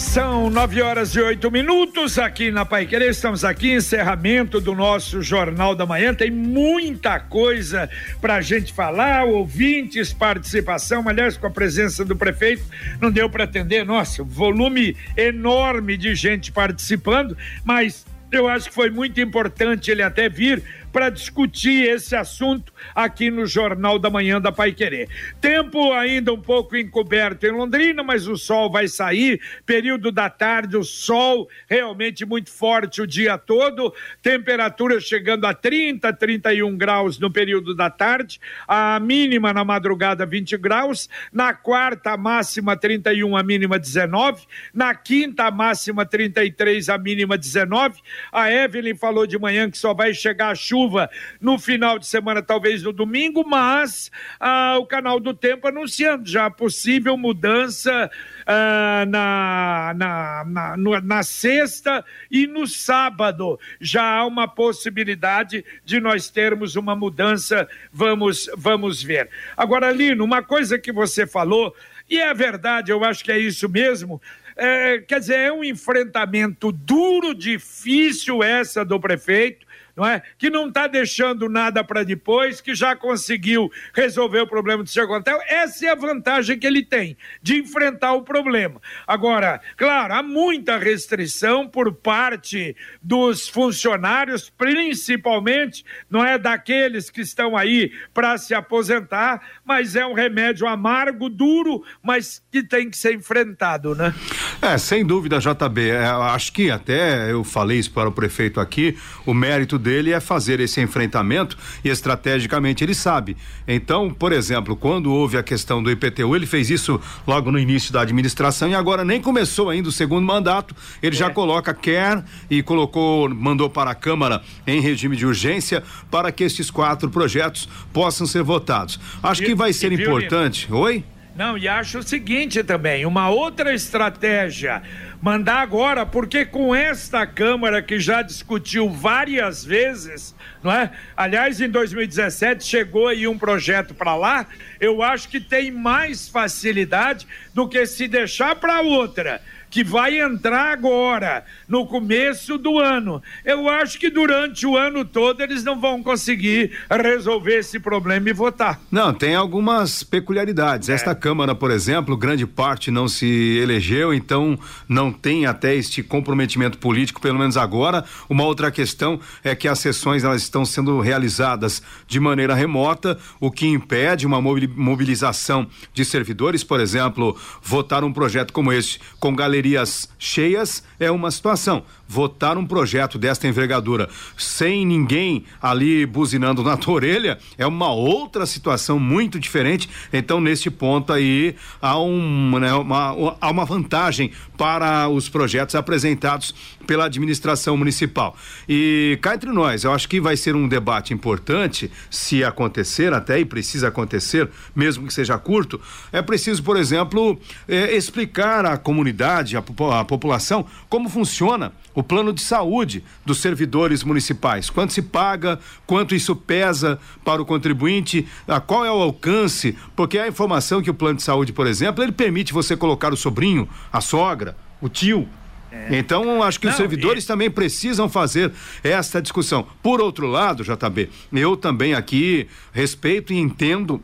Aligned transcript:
São 0.00 0.48
nove 0.48 0.80
horas 0.80 1.14
e 1.14 1.20
oito 1.20 1.50
minutos 1.50 2.18
aqui 2.18 2.50
na 2.50 2.64
Pai 2.64 2.86
Querer. 2.86 3.10
Estamos 3.10 3.44
aqui, 3.44 3.70
encerramento 3.70 4.58
do 4.58 4.74
nosso 4.74 5.22
Jornal 5.22 5.74
da 5.74 5.84
Manhã. 5.84 6.14
Tem 6.14 6.30
muita 6.30 7.20
coisa 7.20 7.88
para 8.18 8.36
a 8.36 8.40
gente 8.40 8.72
falar, 8.72 9.24
ouvintes, 9.24 10.12
participação. 10.12 11.06
Aliás, 11.06 11.36
com 11.36 11.46
a 11.46 11.50
presença 11.50 12.02
do 12.02 12.16
prefeito, 12.16 12.64
não 12.98 13.10
deu 13.10 13.28
para 13.28 13.44
atender. 13.44 13.84
Nossa, 13.84 14.24
volume 14.24 14.96
enorme 15.16 15.98
de 15.98 16.14
gente 16.14 16.50
participando, 16.50 17.36
mas 17.62 18.04
eu 18.32 18.48
acho 18.48 18.68
que 18.68 18.74
foi 18.74 18.90
muito 18.90 19.20
importante 19.20 19.90
ele 19.90 20.02
até 20.02 20.28
vir 20.28 20.62
para 20.92 21.10
discutir 21.10 21.88
esse 21.88 22.16
assunto 22.16 22.72
aqui 22.94 23.30
no 23.30 23.46
Jornal 23.46 23.98
da 23.98 24.10
Manhã 24.10 24.40
da 24.40 24.50
Pai 24.50 24.72
Querer. 24.72 25.08
Tempo 25.40 25.92
ainda 25.92 26.32
um 26.32 26.40
pouco 26.40 26.76
encoberto 26.76 27.46
em 27.46 27.50
Londrina, 27.50 28.02
mas 28.02 28.26
o 28.26 28.36
sol 28.36 28.70
vai 28.70 28.88
sair, 28.88 29.40
período 29.64 30.10
da 30.10 30.28
tarde, 30.28 30.76
o 30.76 30.84
sol 30.84 31.48
realmente 31.68 32.24
muito 32.24 32.50
forte 32.50 33.00
o 33.00 33.06
dia 33.06 33.38
todo, 33.38 33.94
temperatura 34.22 35.00
chegando 35.00 35.46
a 35.46 35.54
30, 35.54 36.12
31 36.12 36.76
graus 36.76 37.18
no 37.18 37.30
período 37.30 37.74
da 37.74 37.88
tarde, 37.88 38.40
a 38.66 38.98
mínima 39.00 39.52
na 39.52 39.64
madrugada 39.64 40.26
20 40.26 40.56
graus, 40.56 41.08
na 41.32 41.54
quarta 41.54 42.12
a 42.12 42.16
máxima 42.16 42.76
31, 42.76 43.36
a 43.36 43.42
mínima 43.42 43.78
19, 43.78 44.42
na 44.74 44.94
quinta 44.94 45.44
a 45.44 45.50
máxima 45.50 46.04
33, 46.04 46.88
a 46.88 46.98
mínima 46.98 47.38
19. 47.38 48.00
A 48.32 48.50
Evelyn 48.50 48.96
falou 48.96 49.26
de 49.26 49.38
manhã 49.38 49.70
que 49.70 49.78
só 49.78 49.94
vai 49.94 50.12
chegar 50.12 50.50
a 50.50 50.54
chuva 50.54 50.79
chuva 50.80 51.10
no 51.40 51.58
final 51.58 51.98
de 51.98 52.06
semana, 52.06 52.42
talvez 52.42 52.82
no 52.82 52.92
domingo, 52.92 53.44
mas 53.46 54.10
ah, 54.38 54.78
o 54.78 54.86
canal 54.86 55.20
do 55.20 55.34
tempo 55.34 55.68
anunciando 55.68 56.28
já 56.28 56.46
a 56.46 56.50
possível 56.50 57.16
mudança 57.16 58.10
ah, 58.46 59.04
na, 59.06 59.92
na, 59.94 60.76
na, 60.76 61.00
na 61.00 61.22
sexta 61.22 62.04
e 62.30 62.46
no 62.46 62.66
sábado. 62.66 63.58
Já 63.80 64.02
há 64.02 64.26
uma 64.26 64.48
possibilidade 64.48 65.64
de 65.84 66.00
nós 66.00 66.30
termos 66.30 66.76
uma 66.76 66.96
mudança, 66.96 67.68
vamos, 67.92 68.48
vamos 68.56 69.02
ver. 69.02 69.28
Agora, 69.56 69.92
Lino, 69.92 70.24
uma 70.24 70.42
coisa 70.42 70.78
que 70.78 70.92
você 70.92 71.26
falou, 71.26 71.74
e 72.08 72.18
é 72.18 72.32
verdade, 72.32 72.90
eu 72.90 73.04
acho 73.04 73.22
que 73.22 73.30
é 73.30 73.38
isso 73.38 73.68
mesmo. 73.68 74.20
É, 74.56 74.98
quer 74.98 75.20
dizer, 75.20 75.38
é 75.38 75.52
um 75.52 75.64
enfrentamento 75.64 76.72
duro, 76.72 77.34
difícil 77.34 78.42
essa 78.42 78.84
do 78.84 78.98
prefeito, 78.98 79.66
não 80.00 80.08
é? 80.08 80.22
Que 80.38 80.48
não 80.48 80.68
está 80.68 80.86
deixando 80.86 81.46
nada 81.46 81.84
para 81.84 82.02
depois, 82.02 82.62
que 82.62 82.74
já 82.74 82.96
conseguiu 82.96 83.70
resolver 83.92 84.40
o 84.40 84.46
problema 84.46 84.82
do 84.82 84.88
seu. 84.88 85.06
Essa 85.46 85.86
é 85.86 85.90
a 85.90 85.94
vantagem 85.94 86.58
que 86.58 86.66
ele 86.66 86.82
tem 86.82 87.18
de 87.42 87.58
enfrentar 87.58 88.14
o 88.14 88.22
problema. 88.22 88.80
Agora, 89.06 89.60
claro, 89.76 90.14
há 90.14 90.22
muita 90.22 90.78
restrição 90.78 91.68
por 91.68 91.92
parte 91.92 92.74
dos 93.02 93.46
funcionários, 93.46 94.48
principalmente, 94.48 95.84
não 96.08 96.24
é 96.24 96.38
daqueles 96.38 97.10
que 97.10 97.20
estão 97.20 97.54
aí 97.54 97.92
para 98.14 98.38
se 98.38 98.54
aposentar, 98.54 99.42
mas 99.62 99.96
é 99.96 100.06
um 100.06 100.14
remédio 100.14 100.66
amargo, 100.66 101.28
duro, 101.28 101.84
mas 102.02 102.42
que 102.50 102.62
tem 102.62 102.88
que 102.88 102.96
ser 102.96 103.14
enfrentado, 103.14 103.94
né? 103.94 104.14
É, 104.62 104.78
sem 104.78 105.04
dúvida, 105.04 105.38
JB. 105.38 105.90
É, 105.90 106.06
acho 106.06 106.52
que 106.54 106.70
até 106.70 107.30
eu 107.30 107.44
falei 107.44 107.78
isso 107.78 107.90
para 107.90 108.08
o 108.08 108.12
prefeito 108.12 108.60
aqui, 108.60 108.96
o 109.26 109.34
mérito 109.34 109.78
dele 109.78 109.89
dele 109.90 110.12
é 110.12 110.20
fazer 110.20 110.60
esse 110.60 110.80
enfrentamento 110.80 111.58
e 111.84 111.88
estrategicamente 111.88 112.84
ele 112.84 112.94
sabe. 112.94 113.36
Então, 113.66 114.14
por 114.14 114.32
exemplo, 114.32 114.76
quando 114.76 115.12
houve 115.12 115.36
a 115.36 115.42
questão 115.42 115.82
do 115.82 115.90
IPTU, 115.90 116.36
ele 116.36 116.46
fez 116.46 116.70
isso 116.70 117.00
logo 117.26 117.50
no 117.50 117.58
início 117.58 117.92
da 117.92 118.02
administração 118.02 118.68
e 118.68 118.74
agora 118.74 119.04
nem 119.04 119.20
começou 119.20 119.68
ainda 119.68 119.88
o 119.88 119.92
segundo 119.92 120.24
mandato, 120.24 120.76
ele 121.02 121.16
é. 121.16 121.18
já 121.18 121.28
coloca 121.28 121.74
quer 121.74 122.22
e 122.48 122.62
colocou, 122.62 123.28
mandou 123.28 123.68
para 123.68 123.90
a 123.90 123.94
Câmara 123.94 124.42
em 124.64 124.80
regime 124.80 125.16
de 125.16 125.26
urgência 125.26 125.82
para 126.08 126.30
que 126.30 126.44
esses 126.44 126.70
quatro 126.70 127.10
projetos 127.10 127.68
possam 127.92 128.26
ser 128.26 128.44
votados. 128.44 129.00
Acho 129.20 129.42
e, 129.42 129.46
que 129.46 129.54
vai 129.56 129.72
ser 129.72 129.90
importante. 129.90 130.72
Oi? 130.72 131.04
Não, 131.36 131.56
e 131.56 131.66
acho 131.66 131.98
o 131.98 132.02
seguinte 132.02 132.62
também, 132.62 133.06
uma 133.06 133.30
outra 133.30 133.74
estratégia 133.74 134.82
mandar 135.20 135.58
agora, 135.58 136.06
porque 136.06 136.44
com 136.44 136.74
esta 136.74 137.26
Câmara 137.26 137.82
que 137.82 138.00
já 138.00 138.22
discutiu 138.22 138.88
várias 138.88 139.64
vezes, 139.64 140.34
não 140.62 140.72
é? 140.72 140.90
Aliás, 141.16 141.60
em 141.60 141.68
2017 141.68 142.64
chegou 142.64 143.08
aí 143.08 143.28
um 143.28 143.38
projeto 143.38 143.94
para 143.94 144.16
lá, 144.16 144.46
eu 144.80 145.02
acho 145.02 145.28
que 145.28 145.40
tem 145.40 145.70
mais 145.70 146.28
facilidade 146.28 147.26
do 147.52 147.68
que 147.68 147.84
se 147.86 148.08
deixar 148.08 148.56
para 148.56 148.80
outra 148.80 149.42
que 149.70 149.84
vai 149.84 150.20
entrar 150.20 150.72
agora, 150.72 151.44
no 151.68 151.86
começo 151.86 152.58
do 152.58 152.78
ano. 152.78 153.22
Eu 153.44 153.68
acho 153.68 153.98
que 153.98 154.10
durante 154.10 154.66
o 154.66 154.76
ano 154.76 155.04
todo 155.04 155.40
eles 155.40 155.62
não 155.62 155.80
vão 155.80 156.02
conseguir 156.02 156.72
resolver 156.90 157.58
esse 157.58 157.78
problema 157.78 158.28
e 158.28 158.32
votar. 158.32 158.80
Não, 158.90 159.14
tem 159.14 159.36
algumas 159.36 160.02
peculiaridades. 160.02 160.88
É. 160.88 160.94
Esta 160.94 161.14
Câmara, 161.14 161.54
por 161.54 161.70
exemplo, 161.70 162.16
grande 162.16 162.46
parte 162.46 162.90
não 162.90 163.06
se 163.06 163.58
elegeu, 163.62 164.12
então 164.12 164.58
não 164.88 165.12
tem 165.12 165.46
até 165.46 165.74
este 165.74 166.02
comprometimento 166.02 166.78
político, 166.78 167.20
pelo 167.20 167.38
menos 167.38 167.56
agora. 167.56 168.04
Uma 168.28 168.44
outra 168.44 168.70
questão 168.70 169.20
é 169.44 169.54
que 169.54 169.68
as 169.68 169.78
sessões 169.78 170.24
elas 170.24 170.42
estão 170.42 170.64
sendo 170.64 170.98
realizadas 170.98 171.82
de 172.08 172.18
maneira 172.18 172.54
remota, 172.54 173.18
o 173.38 173.50
que 173.50 173.66
impede 173.66 174.26
uma 174.26 174.40
mobilização 174.40 175.66
de 175.92 176.04
servidores, 176.04 176.64
por 176.64 176.80
exemplo, 176.80 177.36
votar 177.62 178.02
um 178.02 178.12
projeto 178.12 178.52
como 178.52 178.72
este 178.72 179.00
com 179.20 179.34
galeria 179.34 179.59
galerias 179.60 180.08
cheias 180.18 180.82
é 181.00 181.10
uma 181.10 181.30
situação. 181.30 181.82
Votar 182.06 182.58
um 182.58 182.66
projeto 182.66 183.18
desta 183.18 183.48
envergadura 183.48 184.08
sem 184.36 184.84
ninguém 184.84 185.44
ali 185.60 186.04
buzinando 186.04 186.62
na 186.64 186.76
tua 186.76 186.94
orelha 186.94 187.38
é 187.56 187.66
uma 187.66 187.92
outra 187.92 188.44
situação 188.44 188.98
muito 189.00 189.40
diferente. 189.40 189.88
Então, 190.12 190.40
neste 190.40 190.70
ponto 190.70 191.12
aí, 191.12 191.56
há, 191.80 191.98
um, 191.98 192.58
né, 192.58 192.72
uma, 192.74 193.36
há 193.40 193.50
uma 193.50 193.64
vantagem 193.64 194.30
para 194.58 195.08
os 195.08 195.28
projetos 195.28 195.74
apresentados 195.74 196.54
pela 196.86 197.06
administração 197.06 197.76
municipal. 197.76 198.36
E 198.68 199.18
cá 199.22 199.34
entre 199.34 199.50
nós, 199.50 199.84
eu 199.84 199.92
acho 199.92 200.08
que 200.08 200.20
vai 200.20 200.36
ser 200.36 200.54
um 200.54 200.68
debate 200.68 201.14
importante, 201.14 201.90
se 202.10 202.44
acontecer 202.44 203.14
até, 203.14 203.38
e 203.40 203.44
precisa 203.44 203.88
acontecer, 203.88 204.50
mesmo 204.74 205.06
que 205.06 205.14
seja 205.14 205.38
curto, 205.38 205.80
é 206.12 206.20
preciso, 206.20 206.62
por 206.62 206.76
exemplo, 206.76 207.40
eh, 207.68 207.96
explicar 207.96 208.66
à 208.66 208.76
comunidade 208.76 209.56
a, 209.56 209.62
a 210.00 210.04
população 210.04 210.66
como 210.90 211.08
funciona 211.08 211.72
o 211.94 212.02
plano 212.02 212.32
de 212.32 212.42
saúde 212.42 213.04
dos 213.24 213.38
servidores 213.38 214.02
municipais. 214.02 214.68
Quanto 214.68 214.92
se 214.92 215.00
paga, 215.00 215.58
quanto 215.86 216.14
isso 216.16 216.34
pesa 216.34 216.98
para 217.24 217.40
o 217.40 217.46
contribuinte, 217.46 218.26
a 218.46 218.60
qual 218.60 218.84
é 218.84 218.90
o 218.90 219.00
alcance, 219.00 219.76
porque 219.94 220.18
a 220.18 220.26
informação 220.26 220.82
que 220.82 220.90
o 220.90 220.94
plano 220.94 221.16
de 221.16 221.22
saúde, 221.22 221.52
por 221.52 221.66
exemplo, 221.66 222.02
ele 222.02 222.12
permite 222.12 222.52
você 222.52 222.76
colocar 222.76 223.12
o 223.12 223.16
sobrinho, 223.16 223.68
a 223.92 224.00
sogra, 224.00 224.56
o 224.80 224.88
tio, 224.88 225.28
é. 225.72 225.96
Então, 225.98 226.42
acho 226.42 226.58
que 226.58 226.66
Não, 226.66 226.72
os 226.72 226.76
servidores 226.76 227.22
e... 227.22 227.26
também 227.28 227.48
precisam 227.48 228.08
fazer 228.08 228.52
esta 228.82 229.22
discussão. 229.22 229.64
Por 229.80 230.00
outro 230.00 230.26
lado, 230.26 230.64
JB, 230.64 231.08
eu 231.32 231.56
também 231.56 231.94
aqui 231.94 232.48
respeito 232.72 233.32
e 233.32 233.38
entendo 233.38 234.02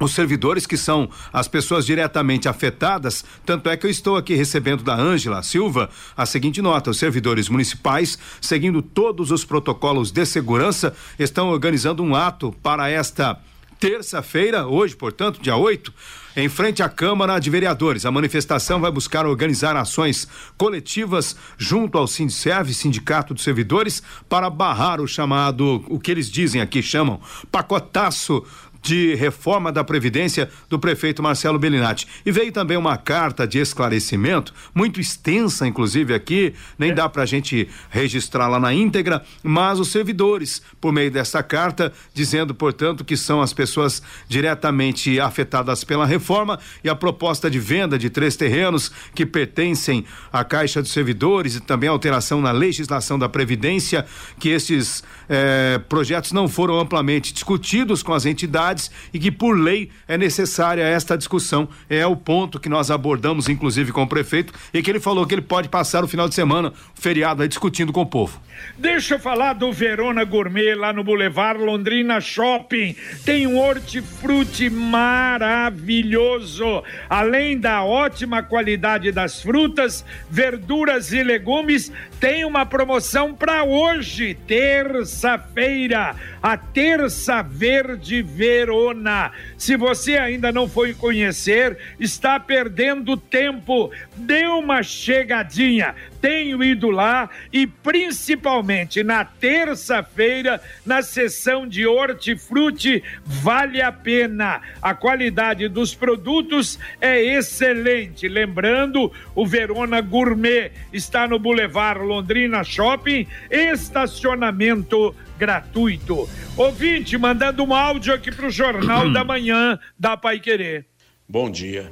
os 0.00 0.12
servidores 0.12 0.66
que 0.66 0.76
são 0.76 1.08
as 1.32 1.46
pessoas 1.46 1.84
diretamente 1.84 2.48
afetadas, 2.48 3.24
tanto 3.44 3.68
é 3.68 3.76
que 3.76 3.86
eu 3.86 3.90
estou 3.90 4.16
aqui 4.16 4.34
recebendo 4.34 4.82
da 4.82 4.96
Ângela 4.96 5.42
Silva 5.42 5.90
a 6.16 6.24
seguinte 6.24 6.62
nota: 6.62 6.90
os 6.90 6.98
servidores 6.98 7.48
municipais, 7.48 8.18
seguindo 8.40 8.82
todos 8.82 9.30
os 9.30 9.44
protocolos 9.44 10.10
de 10.10 10.24
segurança, 10.24 10.94
estão 11.18 11.50
organizando 11.50 12.02
um 12.02 12.14
ato 12.14 12.52
para 12.62 12.88
esta 12.88 13.38
terça-feira, 13.80 14.66
hoje, 14.66 14.94
portanto, 14.94 15.40
dia 15.40 15.56
8, 15.56 15.92
em 16.36 16.50
frente 16.50 16.82
à 16.82 16.88
Câmara 16.88 17.38
de 17.38 17.48
Vereadores. 17.48 18.04
A 18.04 18.10
manifestação 18.10 18.78
vai 18.78 18.90
buscar 18.90 19.24
organizar 19.24 19.74
ações 19.74 20.28
coletivas 20.58 21.34
junto 21.56 21.96
ao 21.96 22.06
Sindicerv, 22.06 22.74
Sindicato 22.74 23.32
dos 23.32 23.42
Servidores, 23.42 24.02
para 24.28 24.50
barrar 24.50 25.00
o 25.00 25.08
chamado, 25.08 25.82
o 25.88 25.98
que 25.98 26.10
eles 26.10 26.30
dizem 26.30 26.60
aqui, 26.60 26.82
chamam 26.82 27.20
pacotaço 27.50 28.44
de 28.82 29.14
reforma 29.14 29.70
da 29.70 29.84
Previdência 29.84 30.48
do 30.68 30.78
prefeito 30.78 31.22
Marcelo 31.22 31.58
Bellinati. 31.58 32.06
E 32.24 32.32
veio 32.32 32.52
também 32.52 32.76
uma 32.76 32.96
carta 32.96 33.46
de 33.46 33.58
esclarecimento, 33.58 34.54
muito 34.74 35.00
extensa, 35.00 35.66
inclusive 35.66 36.14
aqui, 36.14 36.54
nem 36.78 36.90
é. 36.90 36.94
dá 36.94 37.08
para 37.08 37.22
a 37.22 37.26
gente 37.26 37.68
registrar 37.90 38.48
lá 38.48 38.58
na 38.58 38.72
íntegra, 38.72 39.22
mas 39.42 39.78
os 39.78 39.88
servidores, 39.88 40.62
por 40.80 40.92
meio 40.92 41.10
dessa 41.10 41.42
carta, 41.42 41.92
dizendo, 42.14 42.54
portanto, 42.54 43.04
que 43.04 43.16
são 43.16 43.40
as 43.42 43.52
pessoas 43.52 44.02
diretamente 44.28 45.20
afetadas 45.20 45.84
pela 45.84 46.06
reforma 46.06 46.58
e 46.82 46.88
a 46.88 46.94
proposta 46.94 47.50
de 47.50 47.58
venda 47.58 47.98
de 47.98 48.08
três 48.08 48.36
terrenos 48.36 48.90
que 49.14 49.26
pertencem 49.26 50.04
à 50.32 50.44
Caixa 50.44 50.80
dos 50.80 50.92
Servidores 50.92 51.56
e 51.56 51.60
também 51.60 51.88
alteração 51.88 52.40
na 52.40 52.50
legislação 52.50 53.18
da 53.18 53.28
Previdência, 53.28 54.06
que 54.38 54.48
esses 54.48 55.02
eh, 55.28 55.80
projetos 55.88 56.32
não 56.32 56.48
foram 56.48 56.78
amplamente 56.78 57.32
discutidos 57.32 58.02
com 58.02 58.12
as 58.12 58.24
entidades 58.24 58.69
e 59.12 59.18
que, 59.18 59.30
por 59.30 59.58
lei, 59.58 59.90
é 60.06 60.18
necessária 60.18 60.82
esta 60.82 61.16
discussão. 61.16 61.68
É 61.88 62.06
o 62.06 62.16
ponto 62.16 62.60
que 62.60 62.68
nós 62.68 62.90
abordamos, 62.90 63.48
inclusive, 63.48 63.92
com 63.92 64.02
o 64.02 64.08
prefeito, 64.08 64.52
e 64.72 64.82
que 64.82 64.90
ele 64.90 65.00
falou 65.00 65.26
que 65.26 65.34
ele 65.34 65.42
pode 65.42 65.68
passar 65.68 66.04
o 66.04 66.08
final 66.08 66.28
de 66.28 66.34
semana, 66.34 66.72
o 66.96 67.00
feriado, 67.00 67.42
aí, 67.42 67.48
discutindo 67.48 67.92
com 67.92 68.02
o 68.02 68.06
povo. 68.06 68.40
Deixa 68.76 69.14
eu 69.14 69.18
falar 69.18 69.54
do 69.54 69.72
Verona 69.72 70.22
Gourmet 70.24 70.74
lá 70.74 70.92
no 70.92 71.02
Boulevard 71.02 71.62
Londrina 71.62 72.20
Shopping. 72.20 72.94
Tem 73.24 73.46
um 73.46 73.58
hortifruti 73.58 74.68
maravilhoso. 74.70 76.82
Além 77.08 77.58
da 77.58 77.82
ótima 77.82 78.42
qualidade 78.42 79.10
das 79.12 79.40
frutas, 79.40 80.04
verduras 80.30 81.12
e 81.12 81.22
legumes, 81.22 81.90
tem 82.18 82.44
uma 82.44 82.66
promoção 82.66 83.34
para 83.34 83.64
hoje, 83.64 84.34
terça-feira, 84.46 86.14
a 86.42 86.56
Terça 86.56 87.42
Verde 87.42 88.22
Verona. 88.22 89.32
Se 89.56 89.76
você 89.76 90.16
ainda 90.16 90.50
não 90.50 90.68
foi 90.68 90.94
conhecer, 90.94 91.76
está 91.98 92.40
perdendo 92.40 93.16
tempo. 93.16 93.90
Dê 94.16 94.46
uma 94.46 94.82
chegadinha. 94.82 95.94
Tenho 96.20 96.62
ido 96.62 96.90
lá 96.90 97.30
e 97.52 97.66
principalmente 97.66 99.02
na 99.02 99.24
terça-feira, 99.24 100.60
na 100.84 101.02
sessão 101.02 101.66
de 101.66 101.86
hortifruti, 101.86 103.02
vale 103.24 103.80
a 103.80 103.90
pena. 103.90 104.60
A 104.82 104.94
qualidade 104.94 105.66
dos 105.68 105.94
produtos 105.94 106.78
é 107.00 107.22
excelente. 107.22 108.28
Lembrando, 108.28 109.10
o 109.34 109.46
Verona 109.46 110.00
Gourmet 110.02 110.72
está 110.92 111.26
no 111.26 111.38
Boulevard 111.38 112.04
Londrina 112.04 112.62
Shopping, 112.62 113.26
estacionamento 113.50 115.14
gratuito. 115.40 116.28
Ouvinte, 116.54 117.16
mandando 117.16 117.64
um 117.64 117.72
áudio 117.74 118.12
aqui 118.12 118.30
para 118.30 118.46
o 118.46 118.50
Jornal 118.50 119.08
da 119.10 119.24
Manhã 119.24 119.78
da 119.98 120.14
Pai 120.14 120.38
Querer. 120.38 120.84
Bom 121.26 121.50
dia. 121.50 121.90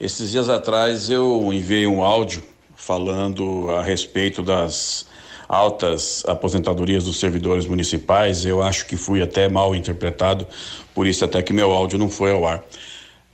Esses 0.00 0.30
dias 0.30 0.48
atrás 0.48 1.10
eu 1.10 1.52
enviei 1.52 1.86
um 1.86 2.02
áudio 2.02 2.42
falando 2.74 3.70
a 3.72 3.82
respeito 3.82 4.42
das 4.42 5.06
altas 5.46 6.24
aposentadorias 6.26 7.04
dos 7.04 7.20
servidores 7.20 7.66
municipais. 7.66 8.46
Eu 8.46 8.62
acho 8.62 8.86
que 8.86 8.96
fui 8.96 9.20
até 9.20 9.50
mal 9.50 9.74
interpretado, 9.74 10.46
por 10.94 11.06
isso 11.06 11.22
até 11.26 11.42
que 11.42 11.52
meu 11.52 11.70
áudio 11.72 11.98
não 11.98 12.08
foi 12.08 12.32
ao 12.32 12.46
ar. 12.46 12.64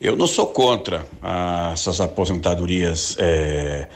Eu 0.00 0.16
não 0.16 0.26
sou 0.26 0.48
contra 0.48 1.06
ah, 1.22 1.70
essas 1.72 2.00
aposentadorias 2.00 3.14
é, 3.20 3.86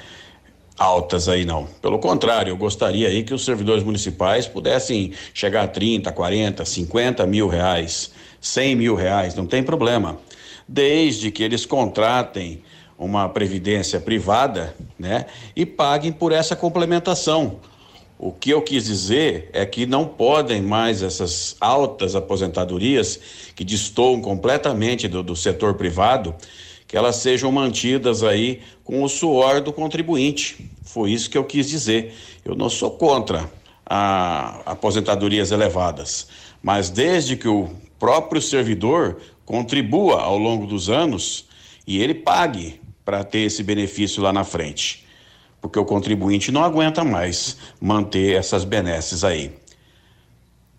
altas 0.79 1.29
aí, 1.29 1.45
não. 1.45 1.67
Pelo 1.83 1.99
contrário, 1.99 2.51
eu 2.51 2.57
gostaria 2.57 3.09
aí 3.09 3.23
que 3.23 3.35
os 3.35 3.45
servidores 3.45 3.83
municipais 3.83 4.47
pudessem 4.47 5.13
chegar 5.35 5.65
a 5.65 5.69
30, 5.69 6.13
40, 6.13 6.65
50 6.65 7.27
mil 7.27 7.49
reais, 7.49 8.13
100 8.41 8.77
mil 8.77 8.95
reais, 8.95 9.35
não 9.35 9.47
tem 9.47 9.63
problema. 9.63 10.19
Desde 10.67 11.31
que 11.31 11.43
eles 11.43 11.67
contratem 11.67 12.63
uma 12.99 13.29
previdência 13.29 14.01
privada, 14.01 14.75
né, 14.99 15.27
e 15.55 15.65
paguem 15.65 16.13
por 16.13 16.33
essa 16.33 16.57
complementação. 16.57 17.61
O 18.19 18.33
que 18.33 18.51
eu 18.51 18.61
quis 18.61 18.87
dizer 18.87 19.49
é 19.53 19.65
que 19.65 19.87
não 19.87 20.05
podem 20.05 20.61
mais 20.61 21.03
essas 21.03 21.57
altas 21.61 22.17
aposentadorias 22.17 23.21
que 23.55 23.63
destoam 23.63 24.21
completamente 24.21 25.07
do, 25.07 25.23
do 25.23 25.37
setor 25.37 25.75
privado, 25.75 26.35
que 26.89 26.97
elas 26.97 27.17
sejam 27.17 27.53
mantidas 27.53 28.23
aí 28.23 28.63
com 28.83 29.05
o 29.05 29.09
suor 29.09 29.61
do 29.61 29.73
contribuinte. 29.73 30.71
Foi 30.83 31.13
isso 31.13 31.29
que 31.29 31.37
eu 31.37 31.45
quis 31.45 31.69
dizer. 31.69 32.15
Eu 32.43 32.57
não 32.57 32.71
sou 32.71 32.91
contra 32.91 33.49
a 33.85 34.63
aposentadorias 34.65 35.51
elevadas, 35.51 36.29
mas 36.63 36.89
desde 36.89 37.37
que 37.37 37.47
o 37.47 37.69
próprio 37.99 38.41
servidor 38.41 39.19
contribua 39.45 40.23
ao 40.23 40.39
longo 40.39 40.67
dos 40.67 40.89
anos 40.89 41.47
e 41.87 42.01
ele 42.03 42.15
pague 42.15 42.81
para 43.05 43.23
ter 43.23 43.41
esse 43.41 43.63
benefício 43.63 44.23
lá 44.23 44.33
na 44.33 44.45
frente. 44.45 45.07
Porque 45.61 45.79
o 45.79 45.85
contribuinte 45.85 46.51
não 46.51 46.63
aguenta 46.63 47.05
mais 47.05 47.59
manter 47.81 48.35
essas 48.37 48.65
benesses 48.65 49.25
aí. 49.25 49.53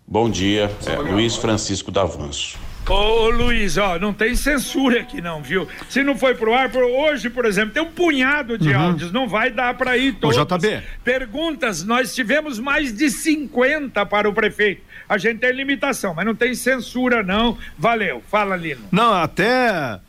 Bom 0.06 0.28
dia, 0.28 0.70
é, 0.86 0.96
Luiz 0.96 1.36
Francisco 1.36 1.90
Davanço. 1.90 2.69
Ô 2.90 3.30
Luiz, 3.30 3.78
ó, 3.78 4.00
não 4.00 4.12
tem 4.12 4.34
censura 4.34 5.00
aqui 5.00 5.20
não, 5.20 5.40
viu? 5.40 5.68
Se 5.88 6.02
não 6.02 6.18
foi 6.18 6.34
pro 6.34 6.52
ar, 6.52 6.70
por 6.70 6.82
hoje, 6.82 7.30
por 7.30 7.44
exemplo, 7.44 7.72
tem 7.72 7.80
um 7.80 7.92
punhado 7.92 8.58
de 8.58 8.70
uhum. 8.70 8.80
áudios, 8.80 9.12
não 9.12 9.28
vai 9.28 9.48
dar 9.48 9.74
para 9.74 9.96
ir 9.96 10.14
todos. 10.14 10.36
O 10.36 10.44
JB. 10.44 10.82
Perguntas, 11.04 11.84
nós 11.84 12.12
tivemos 12.12 12.58
mais 12.58 12.92
de 12.92 13.08
50 13.08 14.04
para 14.06 14.28
o 14.28 14.32
prefeito. 14.32 14.82
A 15.08 15.16
gente 15.18 15.38
tem 15.38 15.52
limitação, 15.52 16.14
mas 16.14 16.26
não 16.26 16.34
tem 16.34 16.52
censura 16.52 17.22
não. 17.22 17.56
Valeu, 17.78 18.20
fala 18.28 18.56
Lino. 18.56 18.80
Não, 18.90 19.14
até 19.14 20.00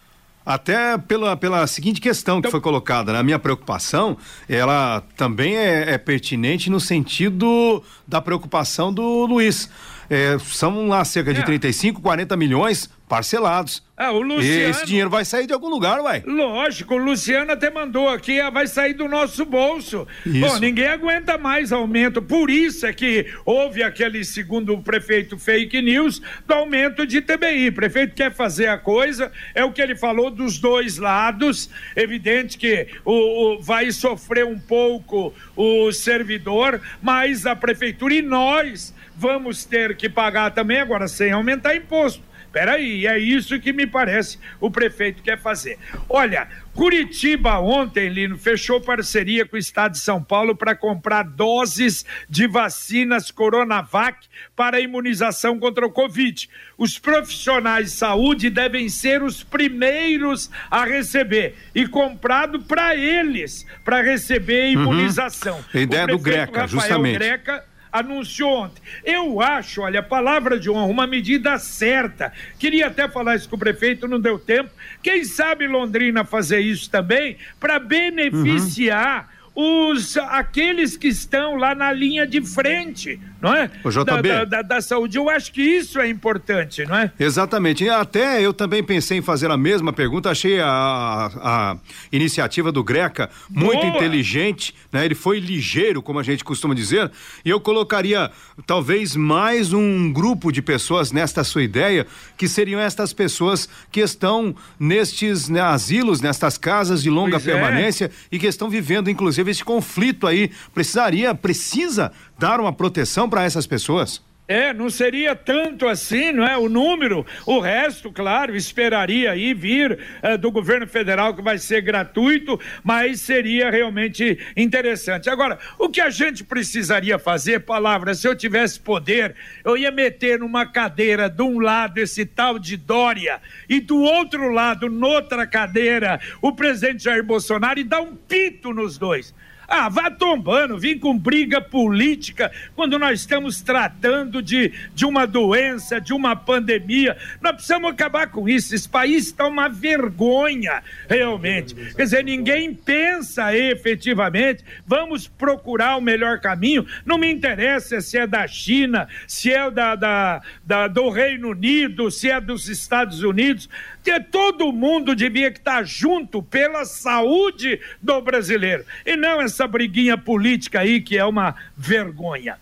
até 0.43 0.97
pela, 0.97 1.37
pela 1.37 1.67
seguinte 1.67 2.01
questão 2.01 2.37
que 2.41 2.47
então... 2.47 2.51
foi 2.51 2.61
colocada, 2.61 3.13
né? 3.13 3.19
A 3.19 3.23
minha 3.23 3.37
preocupação, 3.37 4.17
ela 4.49 5.03
também 5.15 5.55
é, 5.55 5.93
é 5.93 5.97
pertinente 5.99 6.67
no 6.67 6.79
sentido 6.79 7.83
da 8.07 8.19
preocupação 8.19 8.91
do 8.91 9.25
Luiz. 9.27 9.69
É, 10.11 10.37
são 10.39 10.89
lá 10.89 11.05
cerca 11.05 11.33
de 11.33 11.39
é. 11.39 11.43
35, 11.43 12.01
40 12.01 12.35
milhões 12.35 12.89
parcelados. 13.07 13.81
Ah, 13.95 14.11
o 14.11 14.21
Luciano. 14.21 14.69
Esse 14.69 14.85
dinheiro 14.85 15.09
vai 15.09 15.23
sair 15.23 15.47
de 15.47 15.53
algum 15.53 15.69
lugar, 15.69 16.01
uai. 16.01 16.21
Lógico, 16.25 16.95
o 16.95 16.97
Luciano 16.97 17.51
até 17.51 17.69
mandou 17.69 18.09
aqui, 18.09 18.39
ah, 18.41 18.49
vai 18.49 18.67
sair 18.67 18.93
do 18.93 19.07
nosso 19.07 19.45
bolso. 19.45 20.05
Isso. 20.25 20.39
Bom, 20.39 20.59
ninguém 20.59 20.87
aguenta 20.87 21.37
mais 21.37 21.71
aumento. 21.71 22.21
Por 22.21 22.49
isso 22.49 22.85
é 22.85 22.91
que 22.91 23.25
houve 23.45 23.83
aquele, 23.83 24.25
segundo 24.25 24.73
o 24.73 24.81
prefeito, 24.81 25.37
fake 25.37 25.81
news 25.81 26.21
do 26.45 26.53
aumento 26.53 27.07
de 27.07 27.21
TBI. 27.21 27.69
O 27.69 27.73
prefeito 27.73 28.13
quer 28.13 28.33
fazer 28.33 28.67
a 28.67 28.77
coisa, 28.77 29.31
é 29.55 29.63
o 29.63 29.71
que 29.71 29.81
ele 29.81 29.95
falou 29.95 30.29
dos 30.29 30.57
dois 30.57 30.97
lados. 30.97 31.69
Evidente 31.95 32.57
que 32.57 32.87
o, 33.05 33.55
o 33.55 33.61
vai 33.61 33.91
sofrer 33.91 34.45
um 34.45 34.59
pouco 34.59 35.33
o 35.55 35.89
servidor, 35.93 36.81
mas 37.01 37.45
a 37.45 37.55
prefeitura 37.55 38.13
e 38.13 38.21
nós 38.21 38.93
vamos 39.21 39.63
ter 39.63 39.95
que 39.95 40.09
pagar 40.09 40.49
também, 40.49 40.79
agora 40.79 41.07
sem 41.07 41.31
aumentar 41.31 41.75
imposto. 41.75 42.23
Peraí, 42.51 43.07
é 43.07 43.17
isso 43.17 43.59
que 43.59 43.71
me 43.71 43.87
parece 43.87 44.37
o 44.59 44.69
prefeito 44.69 45.23
quer 45.23 45.39
fazer. 45.39 45.77
Olha, 46.09 46.49
Curitiba 46.73 47.59
ontem, 47.59 48.09
Lino, 48.09 48.37
fechou 48.37 48.81
parceria 48.81 49.45
com 49.45 49.55
o 49.55 49.59
Estado 49.59 49.93
de 49.93 49.99
São 49.99 50.21
Paulo 50.21 50.53
para 50.53 50.75
comprar 50.75 51.23
doses 51.23 52.05
de 52.27 52.47
vacinas 52.47 53.31
Coronavac 53.31 54.27
para 54.53 54.77
a 54.77 54.81
imunização 54.81 55.59
contra 55.59 55.85
o 55.85 55.91
Covid. 55.91 56.49
Os 56.77 56.99
profissionais 56.99 57.91
de 57.91 57.97
saúde 57.97 58.49
devem 58.49 58.89
ser 58.89 59.23
os 59.23 59.43
primeiros 59.43 60.49
a 60.69 60.83
receber 60.83 61.55
e 61.73 61.87
comprado 61.87 62.61
para 62.63 62.95
eles, 62.95 63.65
para 63.85 64.01
receber 64.01 64.61
a 64.61 64.65
uhum. 64.65 64.71
imunização. 64.71 65.57
Uhum. 65.57 65.63
A 65.73 65.79
ideia 65.79 66.07
do 66.07 66.19
Greca, 66.19 66.61
Rafael 66.61 66.67
justamente. 66.67 67.19
Greca 67.19 67.70
anunciou 67.91 68.63
ontem. 68.63 68.81
Eu 69.03 69.41
acho, 69.41 69.81
olha, 69.81 69.99
a 69.99 70.03
palavra 70.03 70.59
de 70.59 70.69
honra, 70.69 70.85
uma 70.85 71.07
medida 71.07 71.57
certa. 71.59 72.31
Queria 72.57 72.87
até 72.87 73.07
falar 73.07 73.35
isso 73.35 73.49
com 73.49 73.55
o 73.55 73.59
prefeito, 73.59 74.07
não 74.07 74.19
deu 74.19 74.39
tempo. 74.39 74.69
Quem 75.03 75.23
sabe 75.23 75.67
Londrina 75.67 76.23
fazer 76.23 76.59
isso 76.59 76.89
também 76.89 77.37
para 77.59 77.79
beneficiar. 77.79 79.29
Uhum 79.35 79.41
os 79.53 80.15
aqueles 80.17 80.95
que 80.95 81.07
estão 81.07 81.55
lá 81.55 81.75
na 81.75 81.91
linha 81.91 82.25
de 82.25 82.41
frente, 82.41 83.19
não 83.41 83.53
é? 83.53 83.69
O 83.83 83.89
JB. 83.89 84.05
Da, 84.05 84.21
da, 84.21 84.45
da, 84.45 84.61
da, 84.61 84.81
saúde. 84.81 85.17
Eu 85.17 85.29
acho 85.29 85.51
que 85.51 85.61
isso 85.61 85.99
é 85.99 86.07
importante, 86.07 86.85
não 86.85 86.95
é? 86.95 87.11
Exatamente. 87.19 87.83
E 87.83 87.89
até 87.89 88.41
eu 88.41 88.53
também 88.53 88.83
pensei 88.83 89.17
em 89.17 89.21
fazer 89.21 89.49
a 89.51 89.57
mesma 89.57 89.91
pergunta. 89.91 90.29
Achei 90.29 90.59
a, 90.59 91.31
a 91.35 91.77
iniciativa 92.11 92.71
do 92.71 92.83
Greca 92.83 93.29
muito 93.49 93.81
Boa. 93.81 93.95
inteligente, 93.95 94.73
né? 94.91 95.03
Ele 95.03 95.15
foi 95.15 95.39
ligeiro, 95.39 96.01
como 96.01 96.19
a 96.19 96.23
gente 96.23 96.43
costuma 96.43 96.73
dizer. 96.73 97.11
E 97.43 97.49
eu 97.49 97.59
colocaria 97.59 98.31
talvez 98.65 99.15
mais 99.15 99.73
um 99.73 100.13
grupo 100.13 100.51
de 100.51 100.61
pessoas 100.61 101.11
nesta 101.11 101.43
sua 101.43 101.63
ideia, 101.63 102.05
que 102.37 102.47
seriam 102.47 102.79
estas 102.79 103.11
pessoas 103.11 103.67
que 103.91 103.99
estão 103.99 104.55
nestes 104.79 105.49
né, 105.49 105.61
asilos, 105.61 106.21
nestas 106.21 106.57
casas 106.57 107.01
de 107.01 107.09
longa 107.09 107.31
pois 107.39 107.47
é. 107.47 107.51
permanência 107.51 108.05
é. 108.05 108.11
e 108.31 108.39
que 108.39 108.47
estão 108.47 108.69
vivendo, 108.69 109.09
inclusive 109.09 109.31
inclusive 109.31 109.51
esse 109.51 109.63
conflito 109.63 110.27
aí 110.27 110.51
precisaria, 110.73 111.33
precisa 111.33 112.11
dar 112.41 112.59
uma 112.59 112.73
proteção 112.73 113.29
para 113.29 113.43
essas 113.43 113.67
pessoas? 113.67 114.19
É, 114.47 114.73
não 114.73 114.89
seria 114.89 115.35
tanto 115.35 115.87
assim, 115.87 116.31
não 116.31 116.43
é? 116.43 116.57
O 116.57 116.67
número, 116.67 117.23
o 117.45 117.59
resto, 117.59 118.11
claro, 118.11 118.55
esperaria 118.55 119.31
aí 119.31 119.53
vir 119.53 119.99
uh, 120.23 120.37
do 120.39 120.51
governo 120.51 120.87
federal 120.87 121.35
que 121.35 121.41
vai 121.41 121.59
ser 121.59 121.81
gratuito, 121.81 122.59
mas 122.83 123.21
seria 123.21 123.69
realmente 123.69 124.39
interessante. 124.57 125.29
Agora, 125.29 125.59
o 125.77 125.87
que 125.87 126.01
a 126.01 126.09
gente 126.09 126.43
precisaria 126.43 127.19
fazer, 127.19 127.59
palavra, 127.61 128.15
se 128.15 128.27
eu 128.27 128.35
tivesse 128.35 128.79
poder, 128.79 129.35
eu 129.63 129.77
ia 129.77 129.91
meter 129.91 130.39
numa 130.39 130.65
cadeira 130.65 131.29
de 131.29 131.43
um 131.43 131.59
lado 131.59 131.99
esse 131.99 132.25
tal 132.25 132.57
de 132.57 132.75
Dória 132.75 133.39
e 133.69 133.79
do 133.79 134.01
outro 134.01 134.51
lado, 134.51 134.89
noutra 134.89 135.45
cadeira, 135.45 136.19
o 136.41 136.51
presidente 136.51 137.03
Jair 137.03 137.23
Bolsonaro 137.23 137.79
e 137.79 137.83
dar 137.83 138.01
um 138.01 138.15
pito 138.15 138.73
nos 138.73 138.97
dois. 138.97 139.33
Ah, 139.73 139.87
vá 139.87 140.11
tombando, 140.11 140.77
vim 140.77 140.99
com 140.99 141.17
briga 141.17 141.61
política 141.61 142.51
quando 142.75 142.99
nós 142.99 143.21
estamos 143.21 143.61
tratando 143.61 144.41
de, 144.41 144.73
de 144.93 145.05
uma 145.05 145.25
doença, 145.25 146.01
de 146.01 146.11
uma 146.11 146.35
pandemia. 146.35 147.17
Nós 147.41 147.53
precisamos 147.53 147.89
acabar 147.89 148.27
com 148.27 148.49
isso. 148.49 148.75
Esse 148.75 148.89
país 148.89 149.27
está 149.27 149.47
uma 149.47 149.69
vergonha, 149.69 150.83
realmente. 151.07 151.73
Quer 151.73 152.03
dizer, 152.03 152.21
ninguém 152.21 152.73
pensa 152.73 153.55
efetivamente. 153.55 154.61
Vamos 154.85 155.29
procurar 155.29 155.95
o 155.95 156.01
melhor 156.01 156.41
caminho. 156.41 156.85
Não 157.05 157.17
me 157.17 157.31
interessa 157.31 158.01
se 158.01 158.17
é 158.17 158.27
da 158.27 158.45
China, 158.47 159.07
se 159.25 159.53
é 159.53 159.71
da, 159.71 159.95
da, 159.95 160.41
da 160.65 160.87
do 160.89 161.09
Reino 161.09 161.51
Unido, 161.51 162.11
se 162.11 162.29
é 162.29 162.41
dos 162.41 162.67
Estados 162.67 163.23
Unidos 163.23 163.69
que 164.03 164.19
todo 164.19 164.71
mundo 164.71 165.15
devia 165.15 165.49
estar 165.49 165.83
junto 165.83 166.41
pela 166.41 166.85
saúde 166.85 167.79
do 168.01 168.19
brasileiro 168.21 168.85
e 169.05 169.15
não 169.15 169.41
essa 169.41 169.60
briguinha 169.67 170.17
política 170.17 170.81
aí 170.81 171.01
que 171.01 171.17
é 171.17 171.25
uma 171.25 171.55
vergonha. 171.77 172.57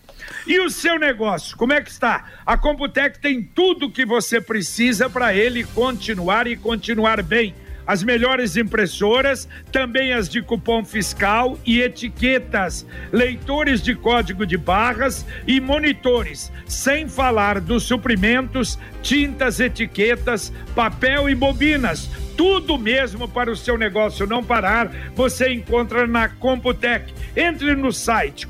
E 0.46 0.60
o 0.60 0.70
seu 0.70 0.98
negócio, 0.98 1.56
como 1.56 1.72
é 1.72 1.80
que 1.80 1.90
está? 1.90 2.24
A 2.44 2.56
Computec 2.56 3.18
tem 3.18 3.42
tudo 3.42 3.90
que 3.90 4.04
você 4.04 4.40
precisa 4.40 5.08
para 5.08 5.34
ele 5.34 5.64
continuar 5.64 6.46
e 6.46 6.56
continuar 6.56 7.22
bem 7.22 7.54
as 7.90 8.04
melhores 8.04 8.56
impressoras, 8.56 9.48
também 9.72 10.12
as 10.12 10.28
de 10.28 10.40
cupom 10.40 10.84
fiscal 10.84 11.58
e 11.66 11.80
etiquetas, 11.80 12.86
leitores 13.10 13.82
de 13.82 13.96
código 13.96 14.46
de 14.46 14.56
barras 14.56 15.26
e 15.44 15.60
monitores, 15.60 16.52
sem 16.66 17.08
falar 17.08 17.60
dos 17.60 17.82
suprimentos, 17.82 18.78
tintas, 19.02 19.58
etiquetas, 19.58 20.52
papel 20.72 21.28
e 21.28 21.34
bobinas. 21.34 22.08
Tudo 22.40 22.78
mesmo 22.78 23.28
para 23.28 23.52
o 23.52 23.56
seu 23.56 23.76
negócio 23.76 24.26
não 24.26 24.42
parar, 24.42 24.90
você 25.14 25.52
encontra 25.52 26.06
na 26.06 26.26
Computec. 26.26 27.12
Entre 27.36 27.76
no 27.76 27.92
site 27.92 28.46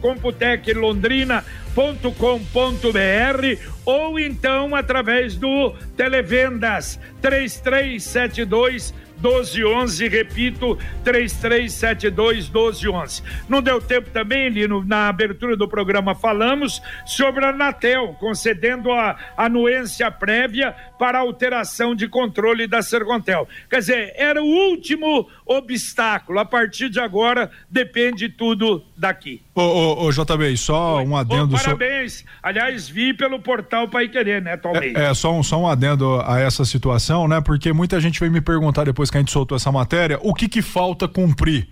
computeclondrina.com.br 1.75 3.71
ou 3.85 4.19
então 4.19 4.75
através 4.75 5.37
do 5.37 5.75
Televendas 5.97 6.99
3372 7.21 8.95
1211, 9.21 10.09
repito, 10.09 10.79
3372 11.05 12.49
1211. 12.49 13.23
Não 13.49 13.61
deu 13.61 13.81
tempo 13.81 14.11
também, 14.11 14.49
Lino, 14.49 14.83
na 14.85 15.09
abertura 15.09 15.57
do 15.57 15.69
programa 15.69 16.15
falamos 16.15 16.83
sobre 17.05 17.45
a 17.45 17.51
Anatel, 17.51 18.17
concedendo 18.19 18.91
a 18.91 19.17
anuência 19.37 20.11
prévia 20.11 20.75
para 20.99 21.19
alteração 21.19 21.95
de 21.95 22.09
controle 22.09 22.67
da 22.67 22.83
Sercontel. 22.83 23.47
Quer 23.69 23.79
dizer, 23.81 24.13
era 24.17 24.43
o 24.43 24.47
último 24.47 25.29
obstáculo. 25.51 26.39
A 26.39 26.45
partir 26.45 26.89
de 26.89 27.01
agora, 27.01 27.51
depende 27.69 28.29
tudo 28.29 28.85
daqui. 28.97 29.43
Ô, 29.53 29.61
ô, 29.61 30.05
ô 30.05 30.13
JB, 30.13 30.57
só 30.57 30.99
Oi. 30.99 31.05
um 31.05 31.17
adendo. 31.17 31.57
Ô, 31.57 31.59
parabéns. 31.59 32.21
So... 32.21 32.25
Aliás, 32.41 32.89
vi 32.89 33.13
pelo 33.13 33.41
portal 33.41 33.89
Pai 33.89 34.09
Querer, 34.09 34.41
né, 34.41 34.53
atualmente. 34.53 34.97
É, 34.97 35.11
é, 35.11 35.15
só, 35.15 35.35
um, 35.35 35.43
só 35.43 35.61
um 35.61 35.67
adendo 35.67 36.21
a 36.25 36.39
essa 36.39 36.65
situação, 36.65 37.27
né? 37.27 37.41
Porque 37.41 37.73
muita 37.73 38.01
gente 38.01 38.21
veio 38.21 38.31
me 38.31 38.41
perguntar 38.41 38.85
depois 38.85 39.11
que 39.11 39.17
a 39.17 39.21
gente 39.21 39.33
soltou 39.33 39.57
essa 39.57 39.73
matéria, 39.73 40.19
o 40.23 40.33
que 40.33 40.49
que 40.49 40.63
falta 40.63 41.09
cumprir? 41.09 41.69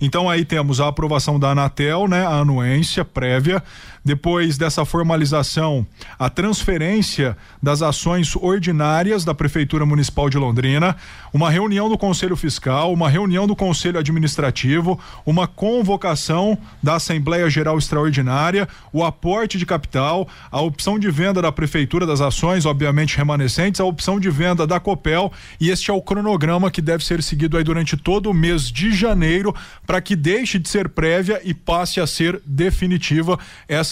Então 0.00 0.28
aí 0.28 0.44
temos 0.44 0.80
a 0.80 0.88
aprovação 0.88 1.40
da 1.40 1.50
Anatel, 1.50 2.06
né, 2.06 2.24
a 2.26 2.34
anuência 2.34 3.04
prévia, 3.04 3.62
depois 4.06 4.56
dessa 4.56 4.84
formalização, 4.84 5.84
a 6.16 6.30
transferência 6.30 7.36
das 7.60 7.82
ações 7.82 8.36
ordinárias 8.36 9.24
da 9.24 9.34
Prefeitura 9.34 9.84
Municipal 9.84 10.30
de 10.30 10.38
Londrina, 10.38 10.94
uma 11.34 11.50
reunião 11.50 11.88
do 11.88 11.98
Conselho 11.98 12.36
Fiscal, 12.36 12.92
uma 12.92 13.10
reunião 13.10 13.48
do 13.48 13.56
Conselho 13.56 13.98
Administrativo, 13.98 14.96
uma 15.26 15.48
convocação 15.48 16.56
da 16.80 16.94
Assembleia 16.94 17.50
Geral 17.50 17.76
Extraordinária, 17.78 18.68
o 18.92 19.04
aporte 19.04 19.58
de 19.58 19.66
capital, 19.66 20.28
a 20.52 20.60
opção 20.60 21.00
de 21.00 21.10
venda 21.10 21.42
da 21.42 21.50
Prefeitura 21.50 22.06
das 22.06 22.20
ações, 22.20 22.64
obviamente 22.64 23.16
remanescentes, 23.16 23.80
a 23.80 23.84
opção 23.84 24.20
de 24.20 24.30
venda 24.30 24.68
da 24.68 24.78
Copel 24.78 25.32
e 25.58 25.68
este 25.68 25.90
é 25.90 25.92
o 25.92 26.00
cronograma 26.00 26.70
que 26.70 26.80
deve 26.80 27.04
ser 27.04 27.20
seguido 27.24 27.56
aí 27.56 27.64
durante 27.64 27.96
todo 27.96 28.30
o 28.30 28.34
mês 28.34 28.70
de 28.70 28.92
janeiro 28.92 29.52
para 29.84 30.00
que 30.00 30.14
deixe 30.14 30.60
de 30.60 30.68
ser 30.68 30.90
prévia 30.90 31.40
e 31.42 31.52
passe 31.52 32.00
a 32.00 32.06
ser 32.06 32.40
definitiva 32.46 33.36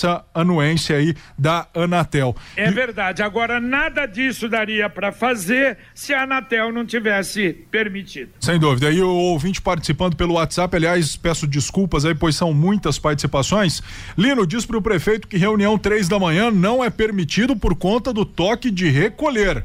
essa 0.05 0.25
anuência 0.35 0.97
aí 0.97 1.15
da 1.39 1.67
Anatel. 1.75 2.37
É 2.57 2.69
e... 2.69 2.71
verdade. 2.71 3.23
Agora, 3.23 3.59
nada 3.59 4.07
disso 4.07 4.49
daria 4.49 4.91
para 4.91 5.11
fazer 5.11 5.79
se 5.95 6.13
a 6.13 6.23
Anatel 6.25 6.71
não 6.71 6.85
tivesse 6.85 7.53
permitido. 7.71 8.31
Sem 8.41 8.59
dúvida. 8.59 8.91
E 8.91 9.01
o 9.01 9.09
ouvinte 9.09 9.63
participando 9.63 10.15
pelo 10.15 10.35
WhatsApp, 10.35 10.77
aliás, 10.77 11.17
peço 11.17 11.47
desculpas 11.47 12.05
aí, 12.05 12.15
pois 12.15 12.37
são 12.37 12.53
muitas 12.53 12.99
participações. 12.99 13.83
Lino 14.17 14.47
diz 14.47 14.67
para 14.67 14.77
o 14.77 14.83
prefeito 14.83 15.27
que 15.27 15.39
reunião 15.39 15.79
três 15.79 16.07
da 16.07 16.19
manhã 16.19 16.51
não 16.51 16.85
é 16.85 16.91
permitido 16.91 17.57
por 17.57 17.75
conta 17.75 18.13
do 18.13 18.25
toque 18.25 18.71
de 18.71 18.89
recolher. 18.91 19.65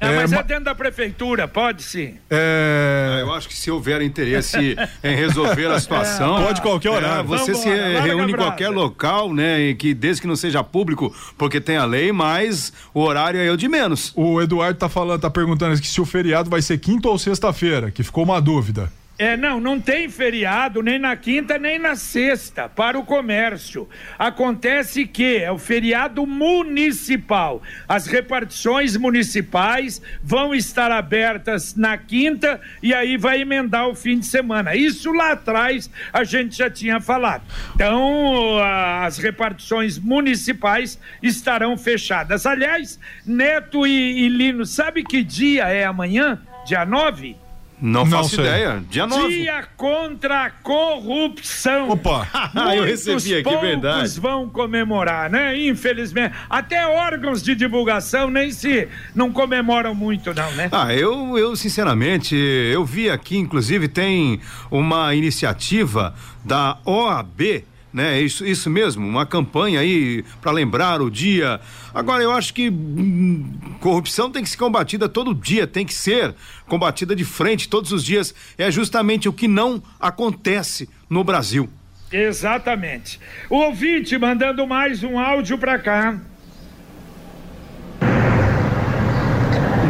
É, 0.00 0.16
mas 0.16 0.32
é 0.32 0.42
dentro 0.42 0.64
da 0.64 0.74
prefeitura, 0.74 1.46
pode 1.46 1.82
sim. 1.82 2.14
É... 2.30 3.16
Ah, 3.16 3.20
eu 3.20 3.32
acho 3.34 3.46
que 3.46 3.54
se 3.54 3.70
houver 3.70 4.00
interesse 4.00 4.74
em 5.04 5.14
resolver 5.14 5.66
a 5.66 5.78
situação. 5.78 6.38
É, 6.38 6.46
pode 6.46 6.62
qualquer 6.62 6.90
horário. 6.90 7.20
É, 7.20 7.22
você 7.22 7.54
se 7.54 7.68
reúne 7.68 8.32
em 8.32 8.36
qualquer 8.36 8.70
local, 8.70 9.32
né? 9.32 9.60
E 9.60 9.74
que 9.74 9.92
desde 9.92 10.22
que 10.22 10.28
não 10.28 10.36
seja 10.36 10.64
público, 10.64 11.14
porque 11.36 11.60
tem 11.60 11.76
a 11.76 11.84
lei, 11.84 12.12
mas 12.12 12.72
o 12.94 13.00
horário 13.00 13.38
é 13.38 13.50
o 13.50 13.56
de 13.56 13.68
menos. 13.68 14.12
O 14.16 14.40
Eduardo 14.40 14.78
tá 14.78 14.88
falando, 14.88 15.20
tá 15.20 15.30
perguntando 15.30 15.76
se 15.76 16.00
o 16.00 16.06
feriado 16.06 16.48
vai 16.48 16.62
ser 16.62 16.78
quinta 16.78 17.08
ou 17.08 17.18
sexta-feira, 17.18 17.90
que 17.90 18.02
ficou 18.02 18.24
uma 18.24 18.40
dúvida. 18.40 18.90
É, 19.20 19.36
não, 19.36 19.60
não 19.60 19.78
tem 19.78 20.08
feriado 20.08 20.82
nem 20.82 20.98
na 20.98 21.14
quinta 21.14 21.58
nem 21.58 21.78
na 21.78 21.94
sexta 21.94 22.70
para 22.70 22.98
o 22.98 23.04
comércio. 23.04 23.86
Acontece 24.18 25.06
que 25.06 25.36
é 25.36 25.52
o 25.52 25.58
feriado 25.58 26.26
municipal. 26.26 27.62
As 27.86 28.06
repartições 28.06 28.96
municipais 28.96 30.00
vão 30.22 30.54
estar 30.54 30.90
abertas 30.90 31.76
na 31.76 31.98
quinta 31.98 32.58
e 32.82 32.94
aí 32.94 33.18
vai 33.18 33.42
emendar 33.42 33.88
o 33.88 33.94
fim 33.94 34.18
de 34.18 34.24
semana. 34.24 34.74
Isso 34.74 35.12
lá 35.12 35.32
atrás 35.32 35.90
a 36.14 36.24
gente 36.24 36.56
já 36.56 36.70
tinha 36.70 36.98
falado. 36.98 37.42
Então, 37.74 38.56
as 39.02 39.18
repartições 39.18 39.98
municipais 39.98 40.98
estarão 41.22 41.76
fechadas. 41.76 42.46
Aliás, 42.46 42.98
Neto 43.26 43.86
e, 43.86 44.22
e 44.24 44.28
Lino, 44.30 44.64
sabe 44.64 45.04
que 45.04 45.22
dia 45.22 45.68
é 45.68 45.84
amanhã? 45.84 46.40
Dia 46.64 46.86
9? 46.86 47.49
Não, 47.80 48.04
não 48.04 48.10
faço 48.10 48.36
sei. 48.36 48.44
ideia. 48.44 48.82
Dia 48.88 49.06
9. 49.06 49.28
Dia 49.28 49.64
contra 49.76 50.44
a 50.46 50.50
corrupção. 50.50 51.90
Opa, 51.90 52.28
eu 52.76 52.84
recebi 52.84 53.36
aqui, 53.36 53.56
verdade. 53.56 54.20
vão 54.20 54.48
comemorar, 54.48 55.30
né? 55.30 55.56
Infelizmente. 55.56 56.34
Até 56.48 56.86
órgãos 56.86 57.42
de 57.42 57.54
divulgação 57.54 58.30
nem 58.30 58.50
se 58.50 58.88
não 59.14 59.32
comemoram 59.32 59.94
muito, 59.94 60.34
não, 60.34 60.50
né? 60.52 60.68
Ah, 60.72 60.94
eu, 60.94 61.38
eu 61.38 61.56
sinceramente, 61.56 62.34
eu 62.36 62.84
vi 62.84 63.08
aqui, 63.08 63.36
inclusive, 63.36 63.88
tem 63.88 64.40
uma 64.70 65.14
iniciativa 65.14 66.14
da 66.44 66.78
OAB 66.84 67.64
né? 67.92 68.20
Isso, 68.20 68.46
isso 68.46 68.70
mesmo, 68.70 69.06
uma 69.06 69.26
campanha 69.26 69.80
aí 69.80 70.24
para 70.40 70.52
lembrar 70.52 71.02
o 71.02 71.10
dia. 71.10 71.60
Agora 71.92 72.22
eu 72.22 72.30
acho 72.30 72.54
que 72.54 72.70
hum, 72.70 73.52
corrupção 73.80 74.30
tem 74.30 74.42
que 74.42 74.50
ser 74.50 74.56
combatida 74.56 75.08
todo 75.08 75.34
dia, 75.34 75.66
tem 75.66 75.84
que 75.84 75.94
ser 75.94 76.34
combatida 76.66 77.14
de 77.16 77.24
frente 77.24 77.68
todos 77.68 77.92
os 77.92 78.04
dias. 78.04 78.34
É 78.56 78.70
justamente 78.70 79.28
o 79.28 79.32
que 79.32 79.48
não 79.48 79.82
acontece 79.98 80.88
no 81.08 81.24
Brasil. 81.24 81.68
Exatamente. 82.12 83.20
O 83.48 83.56
ouvinte 83.56 84.16
mandando 84.18 84.66
mais 84.66 85.02
um 85.02 85.18
áudio 85.18 85.58
para 85.58 85.78
cá. 85.78 86.18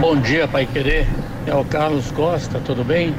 Bom 0.00 0.16
dia, 0.20 0.48
Pai 0.48 0.66
Querer. 0.66 1.06
É 1.46 1.54
o 1.54 1.64
Carlos 1.64 2.10
Costa, 2.10 2.60
tudo 2.60 2.84
bem? 2.84 3.14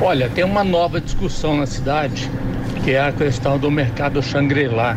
Olha, 0.00 0.28
tem 0.28 0.44
uma 0.44 0.62
nova 0.62 1.00
discussão 1.00 1.56
na 1.56 1.66
cidade 1.66 2.30
que 2.86 2.92
é 2.92 3.00
a 3.00 3.10
questão 3.10 3.58
do 3.58 3.68
mercado 3.68 4.22
Shangri-La. 4.22 4.96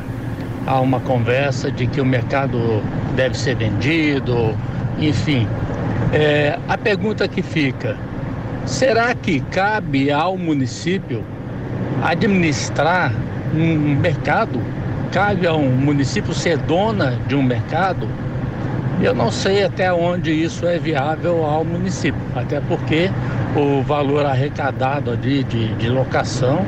Há 0.67 0.79
uma 0.79 0.99
conversa 0.99 1.71
de 1.71 1.87
que 1.87 1.99
o 1.99 2.05
mercado 2.05 2.83
deve 3.15 3.35
ser 3.35 3.55
vendido, 3.55 4.55
enfim. 4.99 5.47
É, 6.13 6.59
a 6.67 6.77
pergunta 6.77 7.27
que 7.27 7.41
fica: 7.41 7.97
será 8.63 9.15
que 9.15 9.39
cabe 9.39 10.11
ao 10.11 10.37
município 10.37 11.25
administrar 12.03 13.11
um 13.55 13.95
mercado 13.95 14.61
cabe 15.11 15.47
a 15.47 15.55
um 15.55 15.71
município 15.71 16.31
ser 16.31 16.59
dona 16.59 17.17
de 17.27 17.35
um 17.35 17.41
mercado, 17.41 18.07
eu 19.01 19.15
não 19.15 19.31
sei 19.31 19.63
até 19.63 19.91
onde 19.91 20.31
isso 20.31 20.67
é 20.67 20.77
viável 20.77 21.43
ao 21.43 21.65
município, 21.65 22.21
até 22.35 22.61
porque 22.61 23.09
o 23.55 23.81
valor 23.81 24.27
arrecadado 24.27 25.17
de, 25.17 25.43
de, 25.45 25.73
de 25.73 25.89
locação 25.89 26.63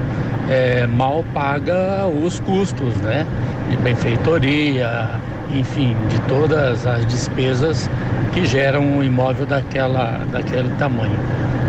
é, 0.50 0.88
mal 0.88 1.24
paga 1.34 2.08
os 2.08 2.40
custos, 2.40 2.96
né? 2.98 3.26
De 3.70 3.78
benfeitoria, 3.78 5.10
enfim, 5.54 5.96
de 6.10 6.20
todas 6.22 6.86
as 6.86 7.06
despesas 7.06 7.90
que 8.34 8.46
geram 8.46 8.82
um 8.82 9.04
imóvel 9.04 9.46
daquela, 9.46 10.20
daquele 10.32 10.70
tamanho. 10.76 11.18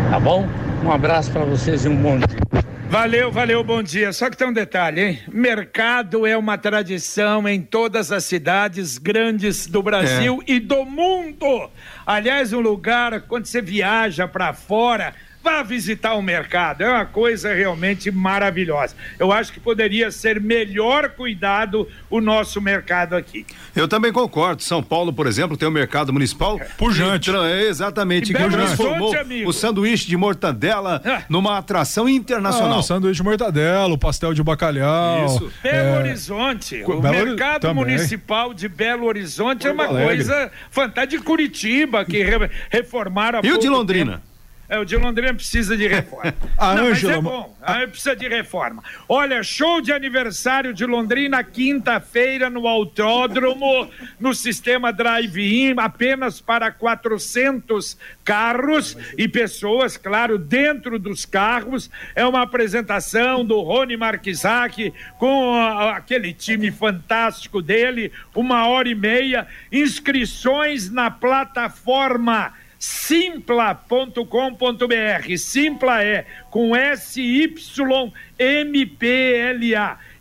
Tá 0.09 0.19
bom? 0.19 0.47
Um 0.83 0.91
abraço 0.91 1.31
para 1.31 1.43
vocês 1.45 1.85
e 1.85 1.89
um 1.89 1.95
bom 1.95 2.17
dia. 2.17 2.63
Valeu, 2.93 3.31
valeu, 3.31 3.63
bom 3.63 3.81
dia. 3.81 4.13
Só 4.13 4.29
que 4.29 4.37
tem 4.37 4.47
um 4.47 4.53
detalhe, 4.53 5.01
hein? 5.01 5.19
Mercado 5.31 6.27
é 6.27 6.37
uma 6.37 6.59
tradição 6.59 7.47
em 7.47 7.59
todas 7.59 8.11
as 8.11 8.23
cidades 8.23 8.99
grandes 8.99 9.65
do 9.65 9.81
Brasil 9.81 10.43
é. 10.47 10.51
e 10.51 10.59
do 10.59 10.85
mundo. 10.85 11.71
Aliás, 12.05 12.53
um 12.53 12.59
lugar, 12.59 13.21
quando 13.21 13.47
você 13.47 13.63
viaja 13.63 14.27
para 14.27 14.53
fora, 14.53 15.15
Vá 15.43 15.61
visitar 15.61 16.13
o 16.13 16.21
mercado, 16.21 16.81
é 16.81 16.89
uma 16.89 17.05
coisa 17.05 17.53
realmente 17.53 18.09
maravilhosa. 18.09 18.95
Eu 19.19 19.31
acho 19.31 19.51
que 19.51 19.59
poderia 19.59 20.09
ser 20.09 20.39
melhor 20.39 21.09
cuidado 21.09 21.87
o 22.09 22.21
nosso 22.21 22.61
mercado 22.61 23.13
aqui. 23.13 23.45
Eu 23.75 23.87
também 23.87 24.13
concordo. 24.13 24.63
São 24.63 24.81
Paulo, 24.81 25.11
por 25.11 25.27
exemplo, 25.27 25.57
tem 25.57 25.67
um 25.67 25.71
mercado 25.71 26.13
municipal 26.13 26.59
pujante. 26.77 27.29
É, 27.33 27.67
exatamente, 27.67 28.33
que 28.33 28.49
transformou 28.49 29.13
o 29.45 29.51
sanduíche 29.51 30.07
de 30.07 30.15
mortadela 30.15 31.01
ah. 31.05 31.23
numa 31.27 31.57
atração 31.57 32.07
internacional. 32.07 32.79
Ah, 32.79 32.83
sanduíche 32.83 33.17
de 33.17 33.23
mortadela, 33.23 33.93
o 33.93 33.97
pastel 33.97 34.33
de 34.33 34.41
bacalhau. 34.41 35.25
Isso. 35.25 35.51
Belo 35.61 35.77
é... 35.77 35.99
Horizonte, 35.99 36.83
o 36.85 37.01
Belo 37.01 37.25
mercado 37.25 37.61
também. 37.61 37.83
municipal 37.83 38.53
de 38.53 38.69
Belo 38.69 39.05
Horizonte 39.05 39.63
Porto 39.63 39.67
é 39.67 39.71
uma 39.71 39.85
Alegre. 39.85 40.05
coisa 40.05 40.51
fantástica. 40.71 41.03
De 41.03 41.19
Curitiba, 41.19 42.05
que 42.05 42.23
re 42.23 42.49
reformaram 42.69 43.39
a 43.39 43.45
E 43.45 43.51
o 43.51 43.57
de 43.57 43.67
Londrina? 43.67 44.13
Tempo. 44.13 44.32
É, 44.69 44.79
o 44.79 44.85
de 44.85 44.95
Londrina 44.95 45.33
precisa 45.33 45.75
de 45.75 45.87
reforma. 45.87 46.33
a 46.57 46.73
Não, 46.75 46.87
Angela... 46.87 47.13
mas 47.13 47.19
é 47.19 47.21
bom, 47.21 47.57
a... 47.61 47.87
precisa 47.87 48.15
de 48.15 48.27
reforma. 48.27 48.81
Olha, 49.09 49.43
show 49.43 49.81
de 49.81 49.91
aniversário 49.91 50.73
de 50.73 50.85
Londrina, 50.85 51.43
quinta-feira, 51.43 52.49
no 52.49 52.65
Autódromo, 52.67 53.89
no 54.19 54.33
sistema 54.33 54.93
drive-in, 54.93 55.75
apenas 55.77 56.39
para 56.39 56.71
400 56.71 57.97
carros 58.23 58.97
e 59.17 59.27
pessoas, 59.27 59.97
claro, 59.97 60.37
dentro 60.37 60.97
dos 60.97 61.25
carros. 61.25 61.91
É 62.15 62.25
uma 62.25 62.41
apresentação 62.41 63.43
do 63.43 63.59
Rony 63.61 63.97
Marquisaki 63.97 64.93
com 65.19 65.55
a, 65.55 65.97
aquele 65.97 66.33
time 66.33 66.71
fantástico 66.71 67.61
dele, 67.61 68.11
uma 68.33 68.65
hora 68.67 68.87
e 68.87 68.95
meia. 68.95 69.45
Inscrições 69.71 70.89
na 70.89 71.11
plataforma 71.11 72.53
simpla.com.br. 72.83 75.37
Simpla 75.37 76.03
é 76.03 76.25
com 76.49 76.75
S-Y-M-P-L-A. 76.75 77.57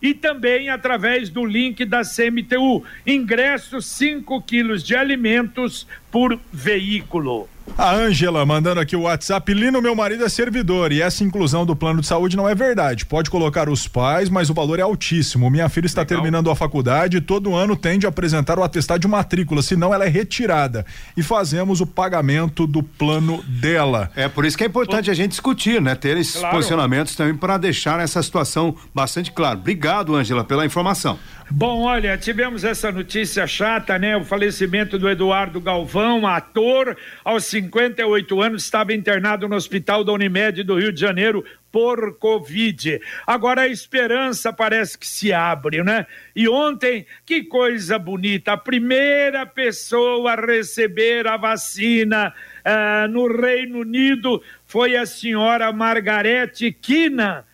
E 0.00 0.14
também 0.14 0.68
através 0.68 1.28
do 1.28 1.44
link 1.44 1.84
da 1.84 2.02
CMTU. 2.02 2.84
Ingresso 3.04 3.82
5 3.82 4.40
quilos 4.42 4.84
de 4.84 4.94
alimentos 4.94 5.88
por 6.08 6.38
veículo. 6.52 7.48
A 7.76 7.94
Ângela 7.94 8.44
mandando 8.44 8.80
aqui 8.80 8.94
o 8.94 9.02
WhatsApp. 9.02 9.52
Lino, 9.54 9.80
meu 9.80 9.94
marido 9.94 10.24
é 10.24 10.28
servidor 10.28 10.92
e 10.92 11.00
essa 11.00 11.24
inclusão 11.24 11.64
do 11.64 11.74
plano 11.74 12.00
de 12.00 12.06
saúde 12.06 12.36
não 12.36 12.48
é 12.48 12.54
verdade. 12.54 13.06
Pode 13.06 13.30
colocar 13.30 13.68
os 13.68 13.88
pais, 13.88 14.28
mas 14.28 14.50
o 14.50 14.54
valor 14.54 14.78
é 14.78 14.82
altíssimo. 14.82 15.50
Minha 15.50 15.68
filha 15.68 15.86
está 15.86 16.02
Legal. 16.02 16.18
terminando 16.18 16.50
a 16.50 16.56
faculdade 16.56 17.16
e 17.16 17.20
todo 17.20 17.54
ano 17.54 17.74
tem 17.74 17.98
de 17.98 18.06
apresentar 18.06 18.58
o 18.58 18.62
atestado 18.62 19.00
de 19.00 19.08
matrícula, 19.08 19.62
senão 19.62 19.92
ela 19.92 20.04
é 20.04 20.08
retirada. 20.08 20.84
E 21.16 21.22
fazemos 21.22 21.80
o 21.80 21.86
pagamento 21.86 22.66
do 22.66 22.82
plano 22.82 23.42
dela. 23.44 24.10
É 24.14 24.28
por 24.28 24.44
isso 24.44 24.56
que 24.56 24.64
é 24.64 24.66
importante 24.66 25.10
a 25.10 25.14
gente 25.14 25.30
discutir, 25.30 25.80
né? 25.80 25.94
Ter 25.94 26.16
esses 26.16 26.36
claro. 26.36 26.54
posicionamentos 26.54 27.16
também 27.16 27.34
para 27.34 27.56
deixar 27.56 28.00
essa 28.00 28.22
situação 28.22 28.76
bastante 28.94 29.32
clara. 29.32 29.58
Obrigado, 29.58 30.14
Ângela, 30.14 30.44
pela 30.44 30.66
informação. 30.66 31.18
Bom, 31.50 31.82
olha, 31.82 32.16
tivemos 32.16 32.64
essa 32.64 32.90
notícia 32.90 33.46
chata, 33.46 33.98
né? 33.98 34.16
O 34.16 34.24
falecimento 34.24 34.98
do 34.98 35.08
Eduardo 35.08 35.60
Galvão, 35.60 36.26
ator, 36.26 36.96
aos 37.22 37.51
58 37.52 38.40
anos, 38.40 38.64
estava 38.64 38.94
internado 38.94 39.46
no 39.46 39.56
hospital 39.56 40.02
da 40.02 40.12
Unimed 40.12 40.62
do 40.62 40.78
Rio 40.78 40.90
de 40.90 41.00
Janeiro 41.00 41.44
por 41.70 42.16
Covid. 42.18 42.98
Agora 43.26 43.62
a 43.62 43.68
esperança 43.68 44.52
parece 44.52 44.98
que 44.98 45.06
se 45.06 45.32
abre, 45.32 45.82
né? 45.84 46.06
E 46.34 46.48
ontem, 46.48 47.06
que 47.26 47.44
coisa 47.44 47.98
bonita, 47.98 48.52
a 48.52 48.56
primeira 48.56 49.44
pessoa 49.44 50.32
a 50.32 50.46
receber 50.46 51.26
a 51.26 51.36
vacina 51.36 52.32
uh, 52.64 53.08
no 53.08 53.26
Reino 53.26 53.80
Unido 53.80 54.42
foi 54.64 54.96
a 54.96 55.04
senhora 55.04 55.72
Margarete 55.72 56.72
Kina 56.72 57.44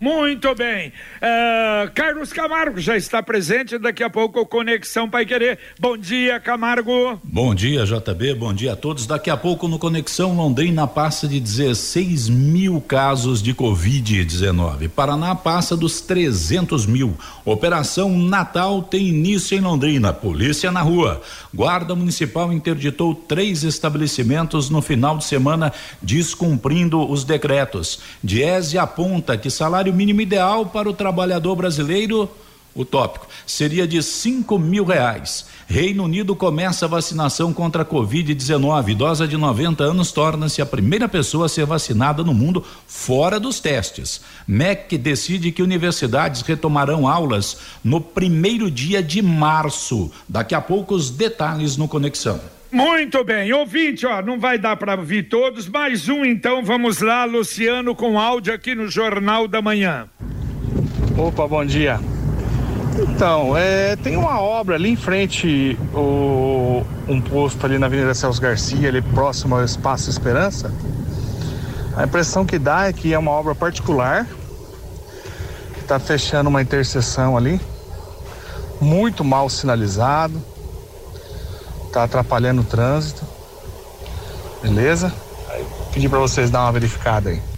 Muito 0.03 0.53
bem. 0.53 0.89
Uh, 0.89 1.89
Carlos 1.95 2.33
Camargo 2.33 2.77
já 2.77 2.97
está 2.97 3.23
presente. 3.23 3.77
Daqui 3.77 4.03
a 4.03 4.09
pouco 4.09 4.45
Conexão 4.45 5.09
Pai 5.09 5.25
Querer. 5.25 5.57
Bom 5.79 5.95
dia, 5.95 6.41
Camargo. 6.41 7.21
Bom 7.23 7.55
dia, 7.55 7.85
JB. 7.85 8.33
Bom 8.33 8.53
dia 8.53 8.73
a 8.73 8.75
todos. 8.75 9.07
Daqui 9.07 9.29
a 9.29 9.37
pouco 9.37 9.65
no 9.65 9.79
Conexão 9.79 10.35
Londrina 10.35 10.85
passa 10.85 11.25
de 11.25 11.39
16 11.39 12.27
mil 12.27 12.81
casos 12.81 13.41
de 13.41 13.53
Covid-19. 13.53 14.89
Paraná 14.89 15.35
passa 15.35 15.77
dos 15.77 16.01
300 16.01 16.85
mil. 16.85 17.15
Operação 17.45 18.09
Natal 18.09 18.83
tem 18.83 19.07
início 19.07 19.57
em 19.57 19.61
Londrina. 19.61 20.11
Polícia 20.11 20.69
na 20.69 20.81
rua. 20.81 21.21
Guarda 21.53 21.95
Municipal 21.95 22.51
interditou 22.51 23.15
três 23.15 23.63
estabelecimentos 23.63 24.69
no 24.69 24.81
final 24.81 25.17
de 25.17 25.23
semana, 25.23 25.71
descumprindo 26.01 27.09
os 27.09 27.23
decretos. 27.23 28.01
Diese 28.21 28.77
aponta 28.77 29.37
que 29.37 29.49
salário 29.49 29.92
mínimo 29.93 30.21
ideal 30.21 30.65
para 30.65 30.89
o 30.89 30.93
trabalhador 30.93 31.55
brasileiro, 31.55 32.29
o 32.75 32.83
tópico, 32.83 33.27
seria 33.45 33.87
de 33.87 34.01
cinco 34.01 34.57
mil 34.57 34.83
reais. 34.83 35.45
Reino 35.67 36.03
Unido 36.03 36.35
começa 36.35 36.85
a 36.85 36.89
vacinação 36.89 37.53
contra 37.53 37.83
a 37.83 37.85
Covid-19. 37.85 38.89
Idosa 38.89 39.27
de 39.27 39.37
90 39.37 39.83
anos 39.83 40.11
torna-se 40.11 40.61
a 40.61 40.65
primeira 40.65 41.07
pessoa 41.07 41.45
a 41.45 41.49
ser 41.49 41.65
vacinada 41.65 42.23
no 42.23 42.33
mundo 42.33 42.65
fora 42.87 43.39
dos 43.39 43.59
testes. 43.59 44.21
MEC 44.47 44.97
decide 44.97 45.51
que 45.51 45.61
universidades 45.61 46.41
retomarão 46.41 47.07
aulas 47.07 47.57
no 47.83 48.01
primeiro 48.01 48.69
dia 48.71 49.03
de 49.03 49.21
março. 49.21 50.11
Daqui 50.27 50.55
a 50.55 50.61
pouco 50.61 50.95
os 50.95 51.11
detalhes 51.11 51.77
no 51.77 51.87
Conexão. 51.87 52.39
Muito 52.73 53.23
bem, 53.23 53.53
ouvinte, 53.53 54.03
ó, 54.07 54.19
não 54.23 54.39
vai 54.39 54.57
dar 54.57 54.75
para 54.75 54.95
ouvir 54.95 55.29
todos, 55.29 55.69
mais 55.69 56.09
um 56.09 56.25
então, 56.25 56.65
vamos 56.65 57.01
lá, 57.01 57.23
Luciano, 57.23 57.93
com 57.93 58.19
áudio 58.19 58.51
aqui 58.51 58.73
no 58.73 58.87
Jornal 58.87 59.47
da 59.47 59.61
Manhã. 59.61 60.09
Opa, 61.15 61.47
bom 61.47 61.63
dia. 61.63 61.99
Então, 62.97 63.55
é, 63.55 63.95
tem 63.97 64.17
uma 64.17 64.41
obra 64.41 64.73
ali 64.73 64.89
em 64.89 64.95
frente, 64.95 65.77
o, 65.93 66.83
um 67.07 67.21
posto 67.21 67.63
ali 67.63 67.77
na 67.77 67.85
Avenida 67.85 68.11
Celso 68.15 68.41
Garcia, 68.41 68.89
ali 68.89 69.03
próximo 69.03 69.53
ao 69.53 69.63
Espaço 69.63 70.09
Esperança. 70.09 70.73
A 71.95 72.05
impressão 72.05 72.43
que 72.43 72.57
dá 72.57 72.87
é 72.87 72.91
que 72.91 73.13
é 73.13 73.19
uma 73.19 73.29
obra 73.29 73.53
particular, 73.53 74.25
que 75.75 75.81
está 75.81 75.99
fechando 75.99 76.49
uma 76.49 76.63
interseção 76.63 77.37
ali, 77.37 77.61
muito 78.81 79.23
mal 79.23 79.47
sinalizado 79.47 80.52
tá 81.93 82.03
atrapalhando 82.03 82.61
o 82.61 82.65
trânsito. 82.65 83.23
Beleza? 84.61 85.13
Pedi 85.93 86.09
para 86.09 86.19
vocês 86.19 86.49
dar 86.49 86.61
uma 86.61 86.71
verificada 86.71 87.29
aí. 87.29 87.52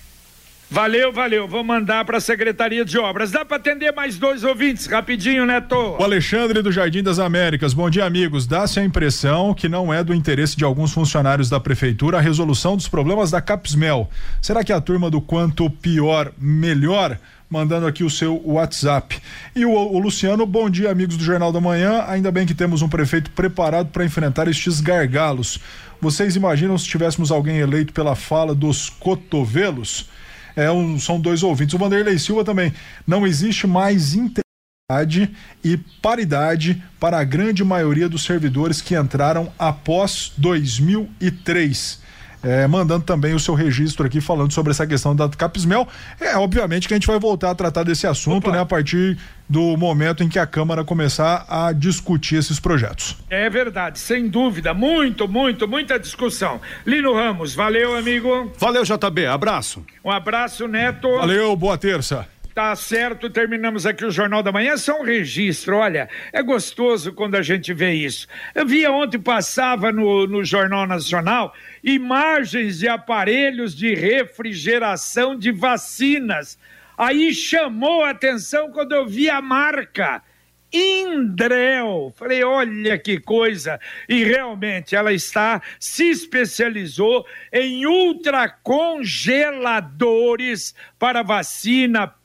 Valeu, 0.76 1.10
valeu. 1.10 1.48
Vou 1.48 1.64
mandar 1.64 2.04
para 2.04 2.18
a 2.18 2.20
Secretaria 2.20 2.84
de 2.84 2.98
Obras. 2.98 3.32
Dá 3.32 3.46
para 3.46 3.56
atender 3.56 3.94
mais 3.94 4.18
dois 4.18 4.44
ouvintes, 4.44 4.88
rapidinho, 4.88 5.46
Neto. 5.46 5.74
O 5.74 6.04
Alexandre 6.04 6.62
do 6.62 6.70
Jardim 6.70 7.02
das 7.02 7.18
Américas. 7.18 7.74
Bom 7.74 7.90
dia, 7.90 8.04
amigos. 8.04 8.46
Dá-se 8.46 8.78
a 8.82 8.84
impressão 8.84 9.54
que 9.54 9.70
não 9.70 9.94
é 9.94 10.04
do 10.04 10.14
interesse 10.14 10.58
de 10.58 10.66
alguns 10.66 10.92
funcionários 10.92 11.50
da 11.50 11.62
prefeitura 11.62 12.18
a 12.18 12.22
resolução 12.22 12.76
dos 12.76 12.90
problemas 12.90 13.32
da 13.32 13.40
Capsmel. 13.40 14.10
Será 14.42 14.66
que 14.66 14.74
a 14.74 14.82
turma 14.82 15.10
do 15.10 15.22
quanto 15.22 15.70
pior, 15.70 16.34
melhor? 16.38 17.18
mandando 17.48 17.88
aqui 17.88 18.04
o 18.04 18.10
seu 18.10 18.42
WhatsApp. 18.44 19.18
E 19.56 19.66
o, 19.66 19.72
o, 19.72 19.98
Luciano, 20.00 20.46
bom 20.46 20.70
dia, 20.70 20.92
amigos 20.92 21.16
do 21.16 21.24
Jornal 21.24 21.54
da 21.54 21.62
Manhã. 21.62 22.04
Ainda 22.08 22.32
bem 22.32 22.46
que 22.46 22.56
temos 22.56 22.82
um 22.82 22.90
prefeito 22.90 23.32
preparado 23.32 23.92
para 23.92 24.04
enfrentar 24.04 24.50
estes 24.50 24.82
gargalos. 24.82 25.60
Vocês 26.02 26.36
imaginam 26.36 26.78
se 26.78 26.86
tivéssemos 26.86 27.32
alguém 27.32 27.60
eleito 27.60 27.94
pela 27.94 28.14
fala 28.14 28.54
dos 28.54 28.90
cotovelos? 28.90 30.10
É 30.56 30.72
um, 30.72 31.00
são 31.00 31.20
dois 31.20 31.44
ouvintes. 31.44 31.74
O 31.74 31.78
Vanderlei 31.78 32.18
Silva 32.18 32.44
também. 32.44 32.74
Não 33.06 33.26
existe 33.28 33.68
mais 33.68 34.14
integridade 34.14 35.30
e 35.64 35.78
paridade 36.02 36.82
para 37.00 37.20
a 37.20 37.24
grande 37.24 37.64
maioria 37.64 38.08
dos 38.08 38.24
servidores 38.24 38.82
que 38.82 38.96
entraram 38.96 39.52
após 39.58 40.32
2003 40.38 42.05
é, 42.46 42.68
mandando 42.68 43.04
também 43.04 43.34
o 43.34 43.40
seu 43.40 43.56
registro 43.56 44.06
aqui 44.06 44.22
falando 44.22 44.54
sobre 44.54 44.70
essa 44.70 44.86
questão 44.86 45.16
da 45.16 45.28
Capismel. 45.28 45.88
É, 46.22 46.38
obviamente 46.38 46.88
que 46.88 46.94
a 46.94 46.98
gente 46.98 47.08
vai 47.08 47.20
voltar 47.20 47.50
a 47.50 47.56
tratar 47.56 47.82
desse 47.82 48.06
assunto, 48.06 48.48
Opa. 48.48 48.56
né, 48.56 48.62
a 48.62 48.66
partir 48.66 49.18
do 49.50 49.76
momento 49.76 50.24
em 50.24 50.30
que 50.30 50.38
a 50.38 50.46
Câmara 50.46 50.84
começar 50.84 51.46
a 51.50 51.72
discutir 51.72 52.36
esses 52.36 52.60
projetos. 52.60 53.18
É 53.32 53.50
verdade, 53.50 53.98
sem 53.98 54.28
dúvida, 54.28 54.76
muito, 54.76 55.28
muito, 55.28 55.68
muita 55.68 56.00
discussão. 56.00 56.62
Lino 56.86 57.16
Ramos, 57.16 57.56
valeu, 57.56 57.98
amigo. 57.98 58.52
Valeu, 58.60 58.84
JB, 58.84 59.26
abraço. 59.26 59.84
Um 60.04 60.12
abraço, 60.12 60.68
Neto. 60.68 61.10
Valeu, 61.18 61.56
boa 61.56 61.78
terça. 61.80 62.28
Tá 62.56 62.74
certo, 62.74 63.30
terminamos 63.30 63.86
aqui 63.86 64.04
o 64.06 64.10
Jornal 64.10 64.42
da 64.42 64.50
Manhã, 64.50 64.78
só 64.78 65.02
um 65.02 65.04
registro, 65.04 65.76
olha, 65.76 66.08
é 66.32 66.42
gostoso 66.42 67.12
quando 67.12 67.36
a 67.36 67.42
gente 67.42 67.74
vê 67.74 67.92
isso. 67.92 68.30
Eu 68.56 68.66
via 68.66 68.94
ontem, 68.94 69.20
passava 69.20 69.92
no, 69.92 70.26
no 70.26 70.42
Jornal 70.42 70.88
Nacional, 70.88 71.54
imagens 71.84 72.80
de 72.80 72.88
aparelhos 72.88 73.76
de 73.76 73.94
refrigeração 73.94 75.38
de 75.38 75.52
vacinas. 75.52 76.58
Aí 76.98 77.34
chamou 77.34 78.06
a 78.06 78.12
atenção 78.12 78.72
quando 78.72 78.96
eu 78.96 79.06
vi 79.06 79.30
a 79.30 79.42
marca. 79.42 80.24
Indrel. 80.72 82.14
Falei, 82.16 82.42
olha 82.46 82.98
que 82.98 83.20
coisa. 83.20 83.78
E 84.08 84.24
realmente 84.24 84.96
ela 84.96 85.12
está, 85.12 85.62
se 85.78 86.10
especializou 86.10 87.26
em 87.52 87.86
ultracongeladores 87.86 90.74
para 90.98 91.22
vacina, 91.22 92.16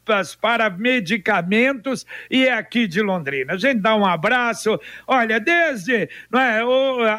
para 0.41 0.69
medicamentos 0.71 2.07
e 2.31 2.47
é 2.47 2.53
aqui 2.53 2.87
de 2.87 3.01
Londrina. 3.01 3.55
A 3.55 3.57
gente 3.57 3.81
dá 3.81 3.95
um 3.95 4.05
abraço, 4.05 4.79
olha, 5.07 5.39
desde 5.39 6.09
não 6.31 6.41
é, 6.41 6.63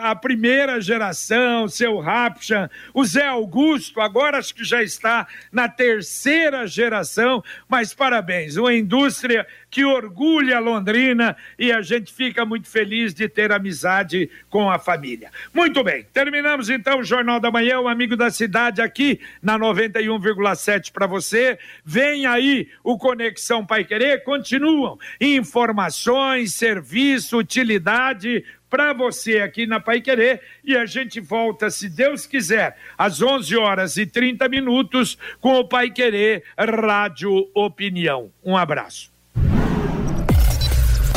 a 0.02 0.16
primeira 0.16 0.82
geração, 0.82 1.68
seu 1.68 2.00
Rapchan, 2.00 2.70
o 2.94 3.04
Zé 3.06 3.28
Augusto, 3.28 4.02
agora 4.02 4.38
acho 4.38 4.54
que 4.54 4.64
já 4.64 4.84
está 4.84 5.28
na 5.52 5.70
terceira 5.70 6.68
geração, 6.68 7.44
mas 7.68 7.94
parabéns, 7.94 8.58
uma 8.58 8.74
indústria 8.74 9.46
que 9.70 9.86
orgulha 9.86 10.60
Londrina 10.60 11.36
e 11.58 11.72
a 11.72 11.82
gente 11.82 12.14
fica 12.14 12.46
muito 12.46 12.68
feliz 12.68 13.14
de 13.14 13.30
ter 13.30 13.54
amizade 13.54 14.30
com 14.50 14.70
a 14.70 14.78
família. 14.78 15.32
Muito 15.54 15.82
bem, 15.82 16.06
terminamos 16.14 16.70
então 16.70 17.00
o 17.00 17.04
Jornal 17.04 17.40
da 17.40 17.50
Manhã, 17.50 17.80
o 17.80 17.88
amigo 17.88 18.18
da 18.18 18.30
cidade 18.30 18.82
aqui 18.82 19.20
na 19.42 19.58
91,7 19.58 20.92
para 20.92 21.08
você. 21.08 21.58
Vem 21.86 22.26
aí 22.26 22.68
o 22.84 22.98
Conexão 22.98 23.66
Pai 23.66 23.84
Querer, 23.84 24.24
continuam 24.24 24.98
informações, 25.20 26.54
serviço, 26.54 27.38
utilidade 27.38 28.44
para 28.70 28.94
você 28.94 29.40
aqui 29.40 29.68
na 29.68 29.82
Pai 29.82 30.00
Querer 30.00 30.42
e 30.64 30.78
a 30.78 30.86
gente 30.86 31.20
volta, 31.20 31.70
se 31.70 31.90
Deus 31.90 32.26
quiser, 32.26 32.78
às 32.98 33.22
11 33.22 33.58
horas 33.58 33.98
e 33.98 34.06
30 34.06 34.48
minutos 34.48 35.18
com 35.42 35.60
o 35.60 35.68
Pai 35.68 35.92
Querer 35.92 36.44
Rádio 36.58 37.50
Opinião. 37.54 38.32
Um 38.44 38.56
abraço. 38.56 39.12